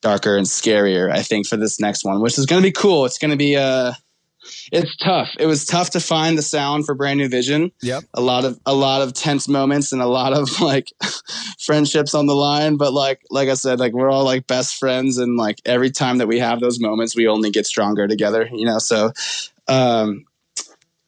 [0.00, 1.10] darker and scarier.
[1.10, 3.04] I think for this next one, which is to be cool.
[3.04, 3.92] It's to be uh
[4.72, 5.28] it's tough.
[5.38, 7.72] It was tough to find the sound for Brand New Vision.
[7.82, 8.04] Yep.
[8.14, 10.92] A lot of a lot of tense moments and a lot of like
[11.58, 12.76] friendships on the line.
[12.76, 16.18] But like like I said, like we're all like best friends, and like every time
[16.18, 18.48] that we have those moments, we only get stronger together.
[18.52, 19.12] You know, so
[19.68, 20.24] um,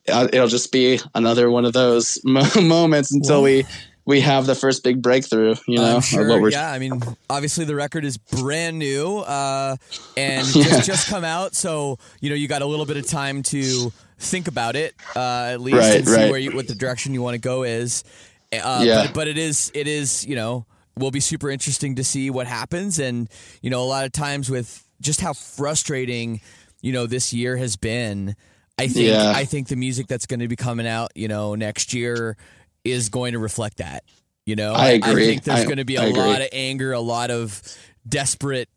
[0.07, 3.65] it'll just be another one of those moments until we
[4.05, 6.01] we have the first big breakthrough, you know.
[6.01, 9.77] Sure, yeah, I mean, obviously the record is brand new uh,
[10.17, 10.65] and yeah.
[10.65, 13.93] just, just come out, so you know you got a little bit of time to
[14.19, 16.31] think about it uh, at least right, and see right.
[16.31, 18.05] where you, what the direction you want to go is.
[18.53, 19.07] Uh, yeah.
[19.07, 22.47] But, but it is it is you know will be super interesting to see what
[22.47, 23.29] happens, and
[23.63, 26.41] you know a lot of times with just how frustrating
[26.81, 28.37] you know this year has been.
[28.79, 29.33] I think yeah.
[29.37, 32.39] I think the music that's going to be coming out, you know, next year
[32.85, 34.05] is going to reflect that.
[34.47, 35.23] You know, I agree.
[35.23, 37.63] I think there's going to be a lot of anger, a lot of
[38.09, 38.69] desperate,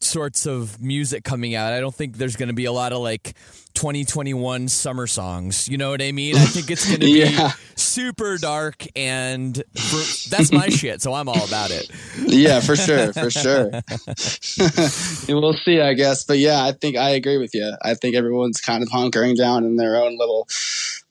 [0.00, 1.72] sorts of music coming out.
[1.72, 3.34] I don't think there's going to be a lot of like
[3.74, 5.68] 2021 summer songs.
[5.68, 6.36] You know what I mean?
[6.36, 7.52] I think it's going to be Yeah.
[7.76, 11.02] super dark, and for, that's my shit.
[11.02, 11.90] So I'm all about it.
[12.26, 13.70] yeah, for sure, for sure.
[15.28, 16.24] we'll see, I guess.
[16.24, 17.74] But yeah, I think I agree with you.
[17.82, 20.46] I think everyone's kind of hunkering down in their own little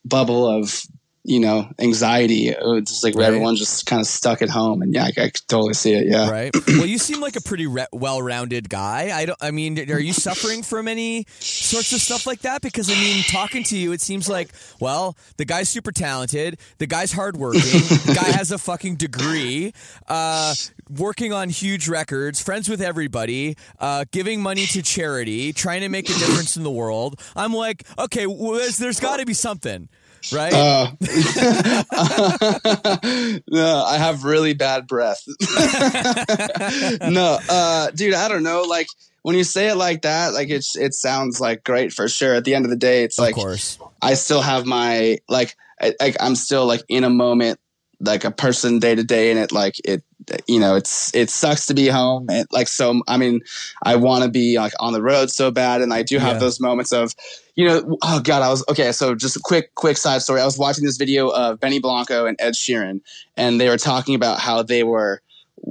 [0.05, 0.83] bubble of
[1.23, 2.47] you know anxiety.
[2.49, 3.25] It's just like Right.
[3.27, 6.07] everyone's just kind of stuck at home, and yeah, I, I could totally see it.
[6.07, 6.29] Yeah.
[6.29, 6.55] Right.
[6.79, 9.11] Well, you seem like a pretty re- well-rounded guy.
[9.13, 9.37] I don't.
[9.41, 12.61] I mean, are you suffering from any sorts of stuff like that?
[12.61, 14.49] Because I mean, talking to you, it seems like
[14.79, 16.57] well, the guy's super talented.
[16.77, 17.61] The guy's hardworking.
[17.61, 19.73] the guy has a fucking degree.
[20.07, 20.53] Uh,
[20.97, 22.41] working on huge records.
[22.41, 23.55] Friends with everybody.
[23.79, 25.51] Uh, giving money to charity.
[25.51, 27.19] Trying to make a difference in the world.
[27.35, 29.89] I'm like, okay, well, there's, there's got to be something,
[30.31, 30.53] right?
[30.53, 30.91] Uh,
[33.47, 35.23] no, I have really bad breath.
[37.01, 38.63] no, uh, dude, I don't know.
[38.63, 38.87] Like
[39.21, 42.35] when you say it like that, like it's it sounds like great for sure.
[42.35, 43.79] At the end of the day, it's like of course.
[44.01, 47.59] I still have my like I, like I'm still like in a moment
[48.01, 50.03] like a person day to day and it like it
[50.47, 53.41] you know it's it sucks to be home and like so I mean
[53.83, 56.39] I want to be like on the road so bad and I do have Yeah.
[56.39, 57.13] those moments of
[57.55, 60.45] you know oh god I was okay so just a quick quick side story I
[60.45, 63.01] was watching this video of Benny Blanco and Ed Sheeran
[63.35, 65.21] and they were talking about how they were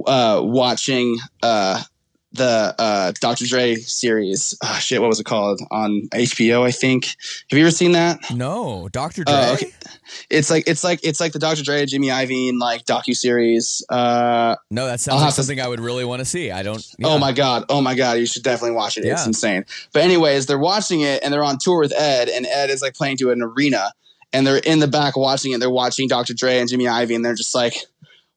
[0.05, 1.81] uh watching uh
[2.33, 3.45] the uh, Dr.
[3.47, 4.55] Dre series.
[4.63, 6.61] Oh, shit, what was it called on HBO?
[6.63, 7.05] I think.
[7.49, 8.19] Have you ever seen that?
[8.33, 9.23] No, Dr.
[9.23, 9.33] Dre.
[9.35, 9.71] Oh, okay.
[10.29, 11.63] It's like it's like it's like the Dr.
[11.63, 13.83] Dre, and Jimmy Iovine like docu series.
[13.89, 16.51] Uh, No, that sounds like have to- something I would really want to see.
[16.51, 16.85] I don't.
[17.03, 17.65] Oh my god!
[17.69, 18.17] Oh my god!
[18.19, 19.05] You should definitely watch it.
[19.05, 19.65] It's insane.
[19.93, 22.93] But anyways, they're watching it and they're on tour with Ed, and Ed is like
[22.95, 23.91] playing to an arena,
[24.33, 25.59] and they're in the back watching it.
[25.59, 26.33] They're watching Dr.
[26.33, 27.73] Dre and Jimmy Iovine, and they're just like,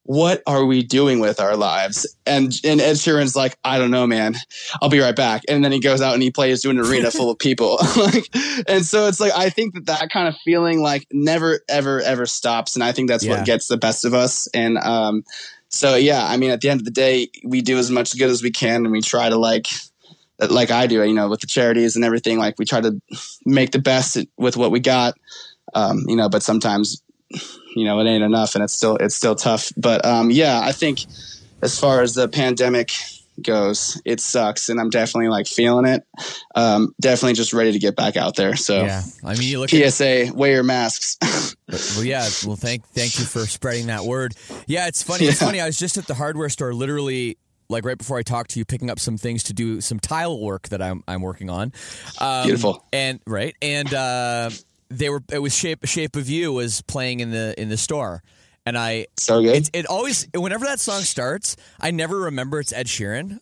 [0.04, 4.06] "What are we doing with our lives?" And and Ed Sheeran's like, "I don't know,
[4.06, 4.34] man.
[4.80, 7.10] I'll be right back." And then he goes out and he plays to an arena
[7.10, 7.78] full of people.
[7.96, 8.24] like,
[8.68, 12.26] and so it's like I think that that kind of feeling like never, ever, ever
[12.26, 13.36] stops, and I think that's Yeah.
[13.36, 14.48] what gets the best of us.
[14.54, 15.24] And um,
[15.68, 18.30] so yeah, I mean, at the end of the day, we do as much good
[18.30, 19.68] as we can, and we try to like,
[20.50, 22.38] like I do, you know, with the charities and everything.
[22.38, 23.00] Like we try to
[23.46, 25.14] make the best with what we got,
[25.74, 26.28] um, you know.
[26.28, 27.02] But sometimes,
[27.74, 29.72] you know, it ain't enough, and it's still it's still tough.
[29.76, 31.00] But um, yeah, I think
[31.62, 32.90] as far as the pandemic
[33.40, 36.04] goes, it sucks, and I'm definitely like feeling it.
[36.54, 38.56] Um, definitely just ready to get back out there.
[38.56, 38.84] So.
[38.84, 41.18] Yeah, I mean, you look at PSA: Wear your masks.
[41.96, 42.28] Well, yeah.
[42.46, 44.34] Well, thank thank you for spreading that word.
[44.66, 45.24] Yeah, it's funny.
[45.24, 45.58] It's funny.
[45.58, 47.38] I was just at the hardware store, literally,
[47.70, 50.38] like right before I talked to you, picking up some things to do some tile
[50.38, 51.72] work that I'm I'm working on.
[52.18, 52.84] Um, Beautiful.
[52.92, 54.50] And right, and uh,
[54.98, 55.22] they were.
[55.32, 58.22] It was shape Shape of You was playing in the in the store,
[58.66, 59.06] and I.
[59.18, 59.56] so good.
[59.56, 63.38] It, it always whenever that song starts, I never remember it's Ed Sheeran.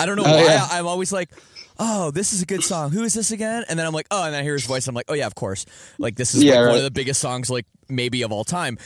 [0.00, 0.42] I don't know Oh, why.
[0.44, 0.66] yeah.
[0.72, 1.30] I'm always like,
[1.78, 2.90] oh, this is a good song.
[2.90, 3.64] Who is this again?
[3.68, 4.88] And then I'm like, oh, and I hear his voice.
[4.88, 5.66] I'm like, oh yeah, of course.
[5.98, 8.76] Like this is Yeah, like one of the biggest songs, like maybe of all time.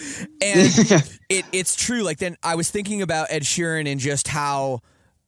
[0.42, 0.68] And
[1.30, 2.02] it it's true.
[2.02, 4.80] Like then I was thinking about Ed Sheeran and just how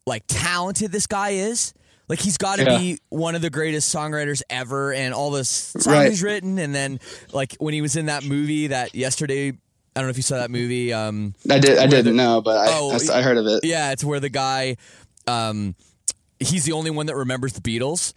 [0.06, 1.72] like talented this guy is.
[2.10, 2.78] Like he's got to Yeah.
[2.78, 6.10] be one of the greatest songwriters ever, and all the songs Right.
[6.10, 6.58] he's written.
[6.58, 6.98] And then
[7.32, 9.54] like when he was in that movie that yesterday, I
[9.94, 10.92] don't know if you saw that movie.
[10.92, 11.78] Um, I did.
[11.78, 13.60] I didn't the- know, but I, Oh, I I heard of it.
[13.64, 14.76] yeah, it's where the guy,
[15.28, 15.76] um,
[16.40, 18.12] he's the only one that remembers the Beatles.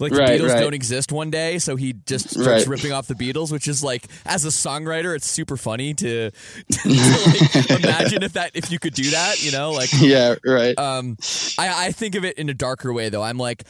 [0.00, 0.60] Like the Beatles right.
[0.60, 2.66] don't exist one day, so he just starts Right.
[2.66, 6.30] ripping off the Beatles, which is like, as a songwriter, it's super funny to,
[6.72, 10.76] to, like, imagine if that if you could do that, you know, like Yeah, right.
[10.78, 11.16] um,
[11.58, 13.22] I, I think of it in a darker way though.
[13.22, 13.64] I'm like,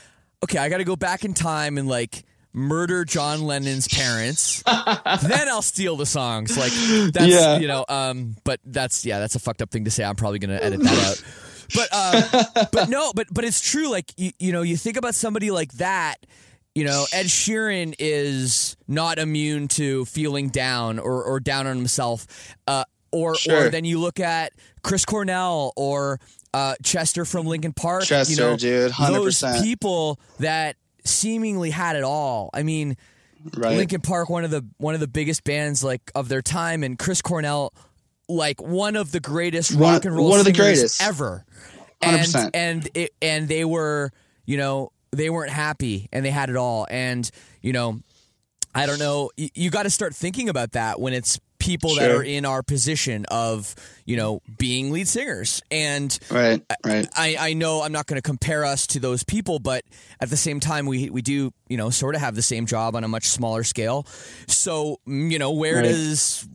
[0.45, 5.49] okay, I got to go back in time and like murder John Lennon's parents, then
[5.49, 6.57] I'll steal the songs.
[6.57, 6.73] Like
[7.13, 7.59] that's Yeah.
[7.59, 10.05] you know, um, but that's yeah, that's a fucked up thing to say.
[10.05, 11.25] I'm probably gonna edit that out.
[11.75, 13.89] But uh, but no, but but it's true.
[13.89, 16.17] Like you, you know, you think about somebody like that.
[16.75, 22.27] You know, Ed Sheeran is not immune to feeling down or, or down on himself.
[22.67, 24.53] Uh, or or then you look at
[24.83, 26.21] Chris Cornell or
[26.55, 28.05] uh, Chester from Linkin Park.
[28.05, 29.63] Chester, you know, dude, those 100%.
[29.63, 32.51] people that seemingly had it all.
[32.53, 32.97] I mean,
[33.57, 33.77] right.
[33.77, 36.99] Linkin Park, one of the one of the biggest bands like of their time, and
[36.99, 37.73] Chris Cornell,
[38.31, 41.03] like one of the greatest One- rock and roll one of the greatest.
[41.03, 41.45] ever.
[42.03, 42.51] And 100%.
[42.55, 44.11] and it, and they were,
[44.47, 47.29] you know, they weren't happy, and they had it all, and
[47.61, 48.01] you know,
[48.75, 49.31] I don't know.
[49.37, 52.63] You, you got to start thinking about that when it's people that are in our
[52.65, 56.61] position of, you know, being lead singers, and Right.
[56.85, 57.07] Right.
[57.17, 59.85] I, I know I'm not going to compare us to those people, but
[60.21, 62.97] at the same time, we we do you know sort of have the same job
[62.97, 64.07] on a much smaller scale.
[64.49, 65.85] So mm, you know where Right.
[65.85, 66.49] does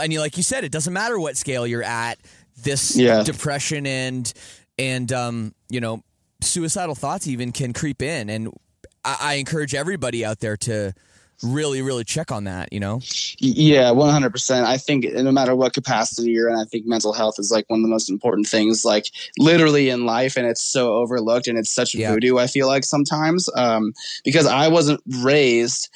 [0.00, 2.18] and you, like you said, it doesn't matter what scale you're at.
[2.62, 3.22] This Yeah.
[3.22, 4.32] depression and
[4.78, 6.02] and um you know
[6.42, 8.52] suicidal thoughts even can creep in, and
[9.04, 10.92] I, I encourage everybody out there to
[11.42, 12.72] really, really check on that.
[12.72, 13.00] You know?
[13.38, 14.66] Yeah, one hundred percent.
[14.66, 17.80] I think no matter what capacity you're in, I think mental health is like one
[17.80, 19.06] of the most important things, like
[19.38, 22.12] literally in life, and it's so overlooked and it's such Yeah.
[22.12, 22.38] voodoo.
[22.38, 23.92] I feel like sometimes um,
[24.24, 25.88] because I wasn't raised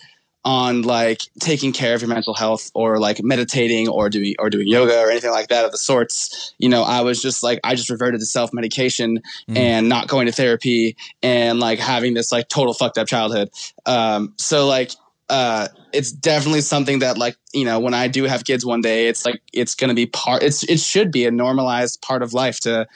[0.43, 4.67] on like taking care of your mental health or like meditating or doing or doing
[4.67, 7.75] yoga or anything like that of the sorts you know i was just like i
[7.75, 9.21] just reverted to self-medication
[9.51, 9.57] Mm.
[9.59, 13.51] and not going to therapy and like having this like total fucked up childhood
[13.85, 14.93] um so like
[15.31, 19.09] uh it's definitely something that like you know when i do have kids one day
[19.09, 22.61] it's like it's gonna be part it's it should be a normalized part of life
[22.61, 22.87] to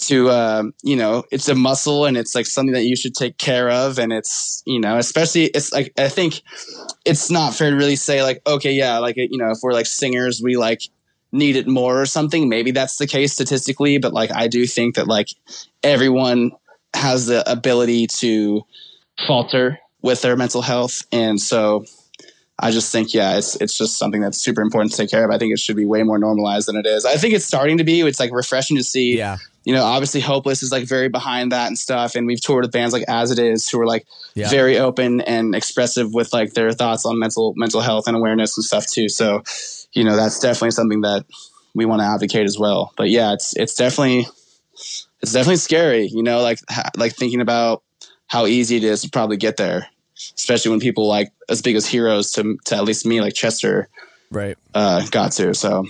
[0.00, 3.36] to um, you know it's a muscle and it's like something that you should take
[3.38, 6.42] care of and it's you know especially it's like i think
[7.04, 9.86] it's not fair to really say like okay yeah like you know if we're like
[9.86, 10.82] singers we like
[11.32, 14.94] need it more or something maybe that's the case statistically but like i do think
[14.94, 15.28] that like
[15.82, 16.50] everyone
[16.94, 18.62] has the ability to
[19.26, 21.84] falter with their mental health and so
[22.62, 25.30] I just think, yeah, it's it's just something that's super important to take care of.
[25.30, 27.06] I think it should be way more normalized than it is.
[27.06, 28.02] I think it's starting to be.
[28.02, 29.38] It's like refreshing to see Yeah.
[29.64, 32.16] you know, obviously Hopeless is like very behind that and stuff.
[32.16, 34.50] And we've toured with bands like As It Is who are like Yeah.
[34.50, 38.64] very open and expressive with like their thoughts on mental mental health and awareness and
[38.64, 39.08] stuff too.
[39.08, 39.42] So,
[39.94, 41.24] you know, that's definitely something that
[41.74, 42.92] we want to advocate as well.
[42.94, 44.26] But yeah, it's it's definitely
[45.22, 47.82] it's definitely scary, you know, like ha- like thinking about
[48.30, 49.88] how easy it is to probably get there,
[50.36, 53.88] especially when people like as big as heroes to to at least me like Chester
[54.30, 54.56] Right.
[54.74, 55.52] uh got to.
[55.54, 55.84] So,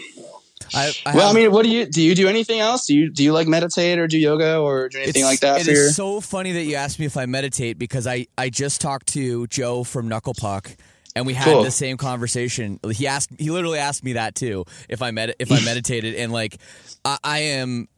[0.75, 2.01] I, I well, I mean, what do you do?
[2.03, 2.87] You do anything else?
[2.87, 5.69] Do you do you like meditate or do yoga or do anything like that It
[5.69, 5.89] is your?
[5.91, 9.47] so funny that you asked me if I meditate because I, I just talked to
[9.49, 10.71] Joe from Knuckle Puck
[11.15, 11.65] and we had Cool.
[11.65, 12.79] the same conversation.
[12.93, 16.33] He asked he literally asked me that too if I med- if I meditated and
[16.33, 16.57] like
[17.05, 17.89] I, I am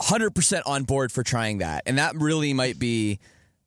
[0.00, 1.82] 100% on board for trying that.
[1.86, 3.18] And that really might be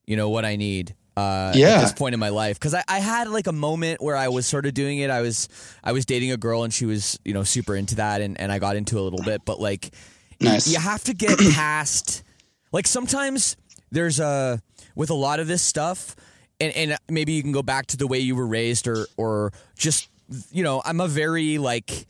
[0.07, 1.75] you know what I need uh, Yeah.
[1.75, 4.29] at this point in my life because I, I had like a moment where I
[4.29, 5.09] was sort of doing it.
[5.09, 5.47] I was
[5.83, 8.51] I was dating a girl and she was you know super into that and, and
[8.51, 9.91] I got into it a little bit, but like
[10.39, 10.67] Nice.
[10.67, 12.23] you have to get past
[12.71, 13.57] like sometimes
[13.91, 14.61] there's a
[14.95, 16.15] with a lot of this stuff
[16.59, 19.51] and, and maybe you can go back to the way you were raised or or
[19.77, 20.09] just
[20.51, 22.05] you know i'm a very like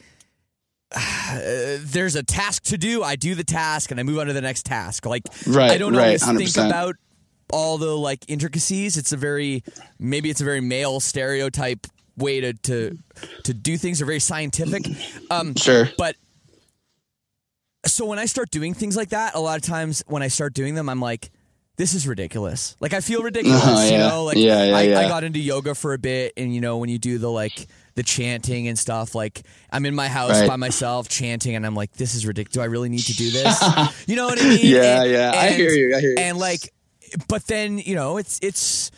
[1.79, 4.41] there's a task to do i do the task and i move on to the
[4.41, 6.67] next task like Right, i don't right, always think 100%.
[6.67, 6.95] about
[7.53, 9.63] all the like intricacies it's a very
[9.99, 11.87] maybe it's a very male stereotype
[12.17, 12.97] way to to
[13.43, 14.83] to do things are very scientific
[15.31, 15.87] um Sure.
[15.97, 16.15] but
[17.85, 20.53] so when I start doing things like that, a lot of times when I start
[20.53, 21.29] doing them, I'm like,
[21.77, 22.75] this is ridiculous.
[22.81, 24.23] Like I feel ridiculous, Uh-huh, you know?
[24.25, 26.89] Like Yeah, yeah, I, I got into yoga for a bit and you know, when
[26.89, 30.49] you do the like the chanting and stuff, like I'm in my house Right.
[30.49, 32.55] by myself chanting and I'm like, this is ridiculous.
[32.55, 33.63] Do I really need to do this?
[34.07, 34.59] you know what I mean?
[34.63, 35.31] Yeah, And- yeah.
[35.33, 35.95] I hear you.
[35.95, 36.15] I hear you.
[36.17, 36.73] And like
[37.27, 38.91] but then, you know, it's it's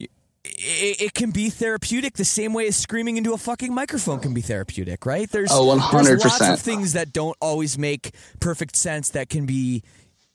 [0.00, 4.34] it, it can be therapeutic the same way as screaming into a fucking microphone can
[4.34, 5.30] be therapeutic, right?
[5.30, 9.82] There's Oh, there's lots of things that don't always make perfect sense that can be,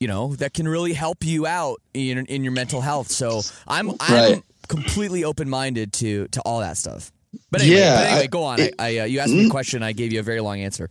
[0.00, 3.10] you know, that can really help you out in, in your mental health.
[3.10, 4.42] So I'm I'm Right.
[4.68, 7.12] completely open minded to to all that stuff.
[7.52, 8.60] But anyway, Yeah, but anyway I- go on.
[8.60, 9.82] it- I, I uh, you asked me a question.
[9.84, 10.90] I gave you a very long answer.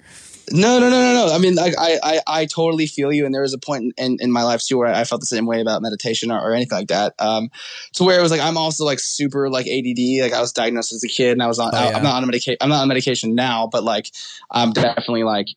[0.51, 1.33] No, no, no, no, no.
[1.33, 3.25] I mean, I, I, I, I totally feel you.
[3.25, 5.45] And there was a point in, in my life too where I felt the same
[5.45, 7.13] way about meditation or, or anything like that.
[7.19, 7.49] Um,
[7.93, 10.21] to where it was like I'm also like super like ADD.
[10.21, 11.71] Like I was diagnosed as a kid, and I was on.
[11.73, 11.97] Oh, yeah.
[11.97, 12.57] I'm not on medication.
[12.61, 14.09] I'm not on medication now, but like
[14.49, 15.47] I'm definitely like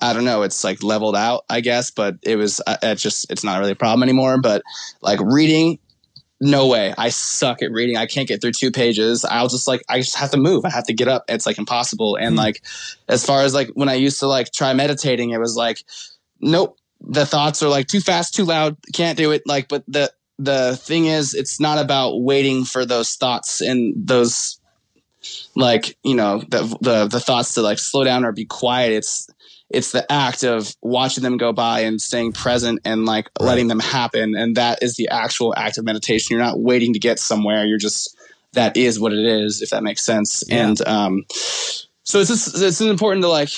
[0.00, 0.42] I don't know.
[0.42, 1.90] It's like leveled out, I guess.
[1.90, 2.60] But it was.
[2.66, 3.30] uh, It's just.
[3.30, 4.38] It's not really a problem anymore.
[4.40, 4.62] But
[5.00, 5.78] like reading.
[6.40, 6.92] No way.
[6.98, 7.96] I suck at reading.
[7.96, 9.24] I can't get through two pages.
[9.24, 10.64] I'll just like I just have to move.
[10.66, 11.24] I have to get up.
[11.28, 12.16] It's like impossible.
[12.16, 12.38] And Hmm.
[12.38, 12.62] like
[13.08, 15.82] as far as like when I used to like try meditating, it was like,
[16.40, 19.42] nope, the thoughts are like too fast, too loud, can't do it.
[19.46, 24.60] Like, but the the thing is, it's not about waiting for those thoughts and those
[25.54, 28.92] like you know the the the thoughts to like slow down or be quiet.
[28.92, 29.26] It's
[29.70, 33.46] it's the act of watching them go by and staying present and like Right.
[33.46, 36.98] letting them happen and that is the actual act of meditation you're not waiting to
[36.98, 38.16] get somewhere you're just
[38.52, 40.68] that is what it is if that makes sense Yeah.
[40.68, 41.24] and um
[42.04, 43.50] so it's just it's important to like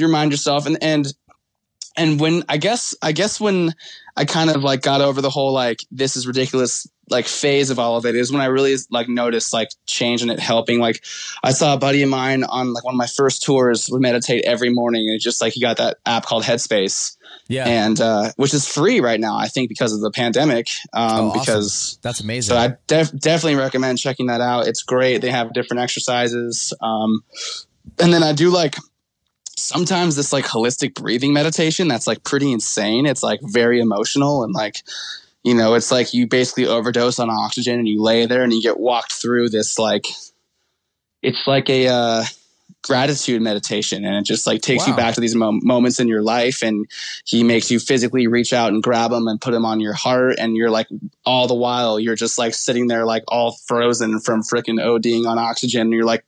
[0.00, 1.12] remind yourself and and
[1.96, 3.72] and when i guess i guess when
[4.16, 7.78] i kind of like got over the whole like this is ridiculous like phase of
[7.78, 11.04] all of it is when i really like noticed like change and it helping like
[11.44, 14.44] i saw a buddy of mine on like one of my first tours would meditate
[14.44, 17.16] every morning and it's just like he got that app called headspace
[17.48, 21.02] Yeah, and uh which is free right now i think because of the pandemic um
[21.02, 21.40] Oh, awesome.
[21.40, 22.54] because that's amazing.
[22.54, 24.66] so I def- definitely recommend checking that out.
[24.66, 25.18] It's great.
[25.18, 26.72] They have different exercises.
[26.80, 27.22] Um,
[27.98, 28.76] and then I do like
[29.56, 33.06] sometimes this like holistic breathing meditation that's like pretty insane.
[33.06, 34.82] It's like very emotional and like
[35.44, 38.62] you know, it's like you basically overdose on oxygen and you lay there and you
[38.62, 40.06] get walked through this like
[41.22, 42.24] it's like a uh,
[42.82, 44.04] gratitude meditation.
[44.04, 44.92] And it just like takes wow.
[44.92, 46.86] you back to these mo- moments in your life and
[47.24, 50.36] he makes you physically reach out and grab them and put them on your heart.
[50.38, 50.88] And you're like
[51.24, 55.38] all the while you're just like sitting there like all frozen from freaking ODing on
[55.38, 55.82] oxygen.
[55.82, 56.24] And you're like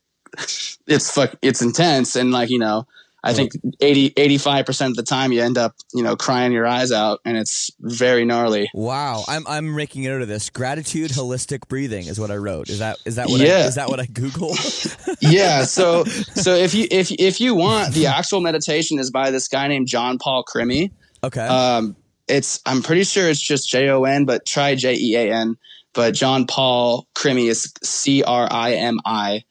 [0.86, 2.16] it's fuck it's intense.
[2.16, 2.86] And like you know
[3.24, 6.92] I think 80, 85% of the time you end up, you know, crying your eyes
[6.92, 8.70] out and it's very gnarly.
[8.74, 9.24] Wow.
[9.26, 10.50] I'm, I'm making note of this.
[10.50, 12.68] Gratitude holistic breathing is what I wrote.
[12.68, 13.54] Is that, is that what yeah.
[13.54, 14.54] I, is that what I Google?
[15.20, 15.64] yeah.
[15.64, 16.04] So,
[16.34, 19.86] so if you, if, if you want the actual meditation is by this guy named
[19.86, 20.92] John Paul Crimi.
[21.22, 21.46] Okay.
[21.46, 21.96] Um,
[22.28, 25.56] it's, I'm pretty sure it's just J O N, but try J E A N.
[25.94, 29.44] But John Paul Crimi is C R I M I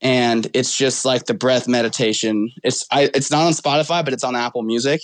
[0.00, 2.50] and it's just like the breath meditation.
[2.62, 5.02] It's I, it's not on Spotify, but it's on Apple Music,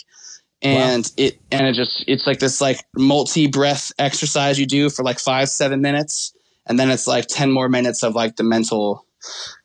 [0.62, 1.24] and wow.
[1.24, 5.18] it and it just it's like this like multi breath exercise you do for like
[5.18, 6.34] five seven minutes,
[6.66, 9.06] and then it's like ten more minutes of like the mental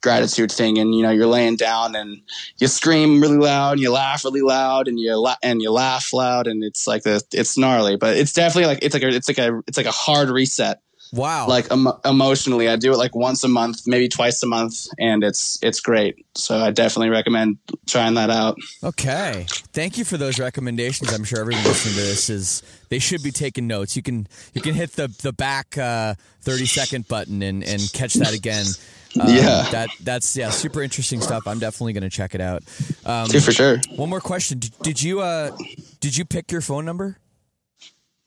[0.01, 0.77] gratitude thing.
[0.77, 2.21] And you know you're laying down and
[2.59, 6.13] you scream really loud and you laugh really loud and you la- and you laugh
[6.13, 6.47] loud.
[6.47, 9.37] And it's like the it's gnarly but it's definitely like it's like a it's like
[9.37, 10.81] a it's like a hard reset
[11.13, 11.47] Wow.
[11.47, 15.23] Like um, emotionally, I do it like once a month, maybe twice a month, and
[15.23, 16.25] it's it's great.
[16.35, 18.57] So I definitely recommend trying that out.
[18.83, 19.45] Okay.
[19.73, 21.13] Thank you for those recommendations.
[21.13, 23.95] I'm sure everyone listening to this is they should be taking notes.
[23.95, 28.13] You can you can hit the the back uh, 30 second button and and catch
[28.15, 28.65] that again.
[29.17, 31.47] Um, yeah, that that's yeah, super interesting stuff.
[31.47, 32.63] I'm definitely going to check it out.
[33.05, 33.79] Um, Dude, for sure.
[33.95, 35.55] One more question: Did, did you uh,
[36.01, 37.17] did you pick your phone number?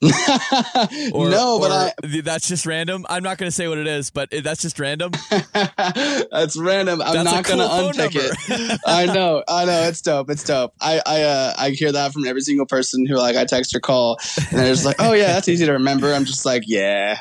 [1.13, 3.05] or, no, but I, that's just random.
[3.09, 5.11] I'm not going to say what it is, but that's just random.
[5.53, 7.01] that's random.
[7.01, 8.79] I'm that's not going to unpick it.
[8.85, 9.83] I know, I know.
[9.89, 10.29] It's dope.
[10.29, 10.73] It's dope.
[10.79, 13.81] I I uh, I hear that from every single person who like I text or
[13.81, 17.19] call, and they're just like, "Oh yeah, that's easy to remember." I'm just like, "Yeah."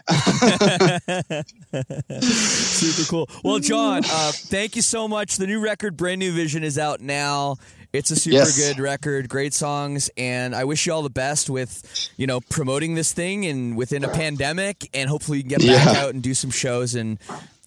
[2.20, 3.28] Super cool.
[3.42, 5.36] Well, Jon, uh, thank you so much.
[5.36, 7.56] The new record, Brand New Vision, is out now.
[7.92, 8.58] It's a super yes.
[8.58, 12.94] good record, great songs, and I wish you all the best with, you know, promoting
[12.94, 16.02] this thing and within a pandemic, and hopefully you can get back yeah.
[16.02, 17.18] out and do some shows and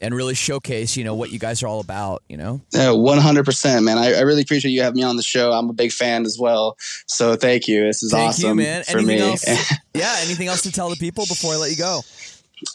[0.02, 2.60] and really showcase, you know, what you guys are all about, you know?
[2.74, 4.00] Yeah, 100%, man.
[4.00, 5.52] I, I really appreciate you having me on the show.
[5.52, 6.76] I'm a big fan as well.
[7.06, 7.86] So thank you.
[7.86, 8.84] This is thank awesome you, man.
[8.84, 9.22] for anything me.
[9.22, 9.46] Else,
[9.94, 12.02] yeah, anything else to tell the people before I let you go?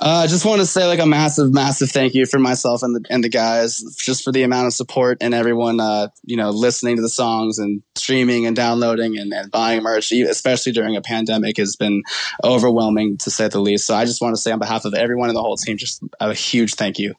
[0.01, 2.95] Uh, I just want to say like a massive, massive thank you for myself and
[2.95, 6.51] the and the guys, just for the amount of support and everyone, uh, you know,
[6.51, 11.03] listening to the songs and streaming and downloading and, and buying merch, especially during a
[11.03, 12.03] pandemic, has been
[12.45, 13.87] overwhelming to say the least.
[13.87, 16.03] So I just want to say on behalf of everyone in the whole team, just
[16.21, 17.15] a huge thank you.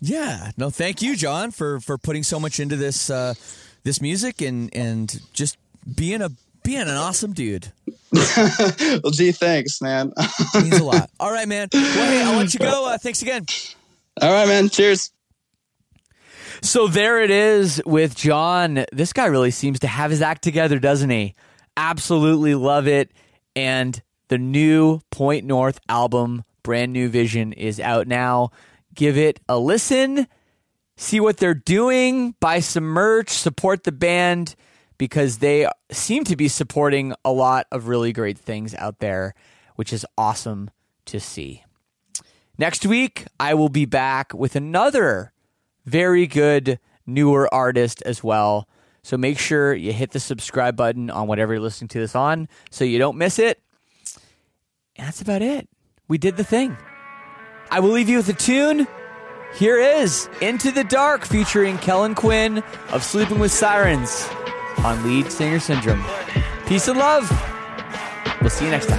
[0.00, 3.34] Yeah, no, thank you, Jon, for for putting so much into this uh,
[3.84, 5.56] this music and and just
[5.94, 6.30] being a
[6.62, 7.72] being an awesome dude.
[8.12, 10.12] well, gee, thanks, man.
[10.54, 11.10] means a lot.
[11.20, 11.68] All right, man.
[11.72, 12.86] Well, hey, I'll let you go.
[12.86, 13.46] Uh, thanks again.
[14.20, 14.68] All right, man.
[14.68, 15.10] Cheers.
[16.60, 18.84] So there it is with Jon.
[18.92, 21.34] This guy really seems to have his act together, doesn't he?
[21.76, 23.10] Absolutely love it.
[23.56, 28.50] And the new Point North album, Brand New Vision, is out now.
[28.94, 30.26] Give it a listen,
[30.96, 34.54] see what they're doing, buy some merch, support the band
[35.02, 39.34] because they seem to be supporting a lot of really great things out there,
[39.74, 40.70] which is awesome
[41.04, 41.64] to see.
[42.56, 45.32] Next week, I will be back with another
[45.84, 48.68] very good newer artist as well.
[49.02, 52.48] So make sure you hit the subscribe button on whatever you're listening to this on
[52.70, 53.60] so you don't miss it.
[54.94, 55.68] And that's about it.
[56.06, 56.76] We did the thing.
[57.72, 58.86] I will leave you with a tune.
[59.56, 64.28] Here is Into the Dark featuring Kellin Quinn of Sleeping with Sirens
[64.84, 66.04] on Lead Singer Syndrome.
[66.66, 67.30] Peace and love.
[68.40, 68.98] We'll see you next time.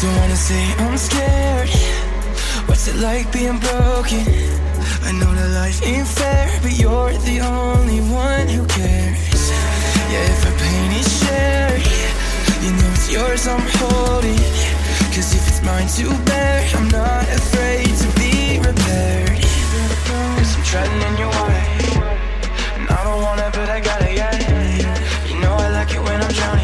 [0.00, 1.70] Don't wanna say I'm scared.
[2.68, 4.26] What's it like being broken?
[5.04, 9.50] I know that life ain't fair, but you're the only one who cares.
[10.10, 12.11] Yeah, if our pain is shared.
[13.12, 14.38] Yours I'm holding.
[15.12, 19.38] Cause if it's mine to bear I'm not afraid to be repaired.
[20.38, 21.60] Cause I'm treading in your way.
[22.76, 26.00] And I don't want it but I got it, yeah You know I like it
[26.00, 26.61] when I'm drowning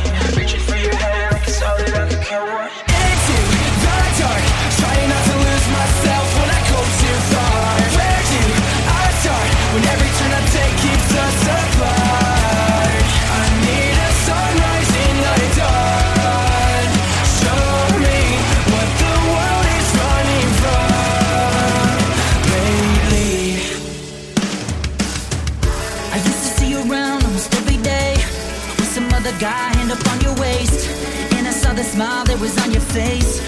[31.79, 33.39] the smile that was on your face.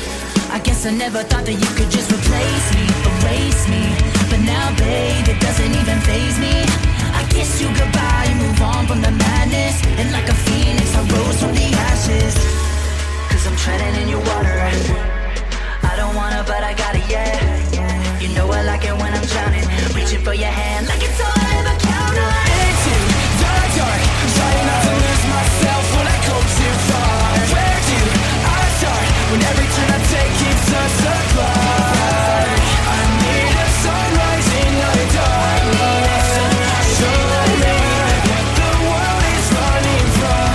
[0.54, 3.82] I guess I never thought that you could just replace me, erase me.
[4.30, 6.54] But now, babe, it doesn't even phase me.
[7.10, 9.82] I kiss you goodbye and move on from the madness.
[9.98, 12.38] And like a phoenix, I rose from the ashes.
[13.34, 14.58] Cause I'm treading in your water.
[15.90, 17.34] I don't wanna, but I gotta, yeah.
[18.22, 19.66] You know I like it when I'm drowning.
[19.90, 22.46] Reaching for your hand like it's all I ever count on.
[22.62, 22.94] Into
[23.42, 24.02] the dark,
[24.38, 26.29] trying not to lose myself when I
[29.38, 32.58] cause I take keeps us apart,
[32.96, 35.62] I need a sunrise in the dark.
[36.96, 37.20] Show
[37.62, 37.76] me
[38.26, 40.52] that the world is running from.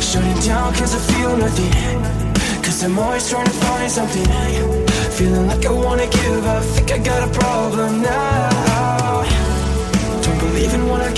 [0.00, 2.00] Shutting down 'cause I feel nothing.
[2.62, 4.28] Cause I'm always trying to find something.
[5.16, 6.62] Feeling like I wanna give up.
[6.74, 9.24] Think I got a problem now.
[10.22, 11.10] Don't believe in what I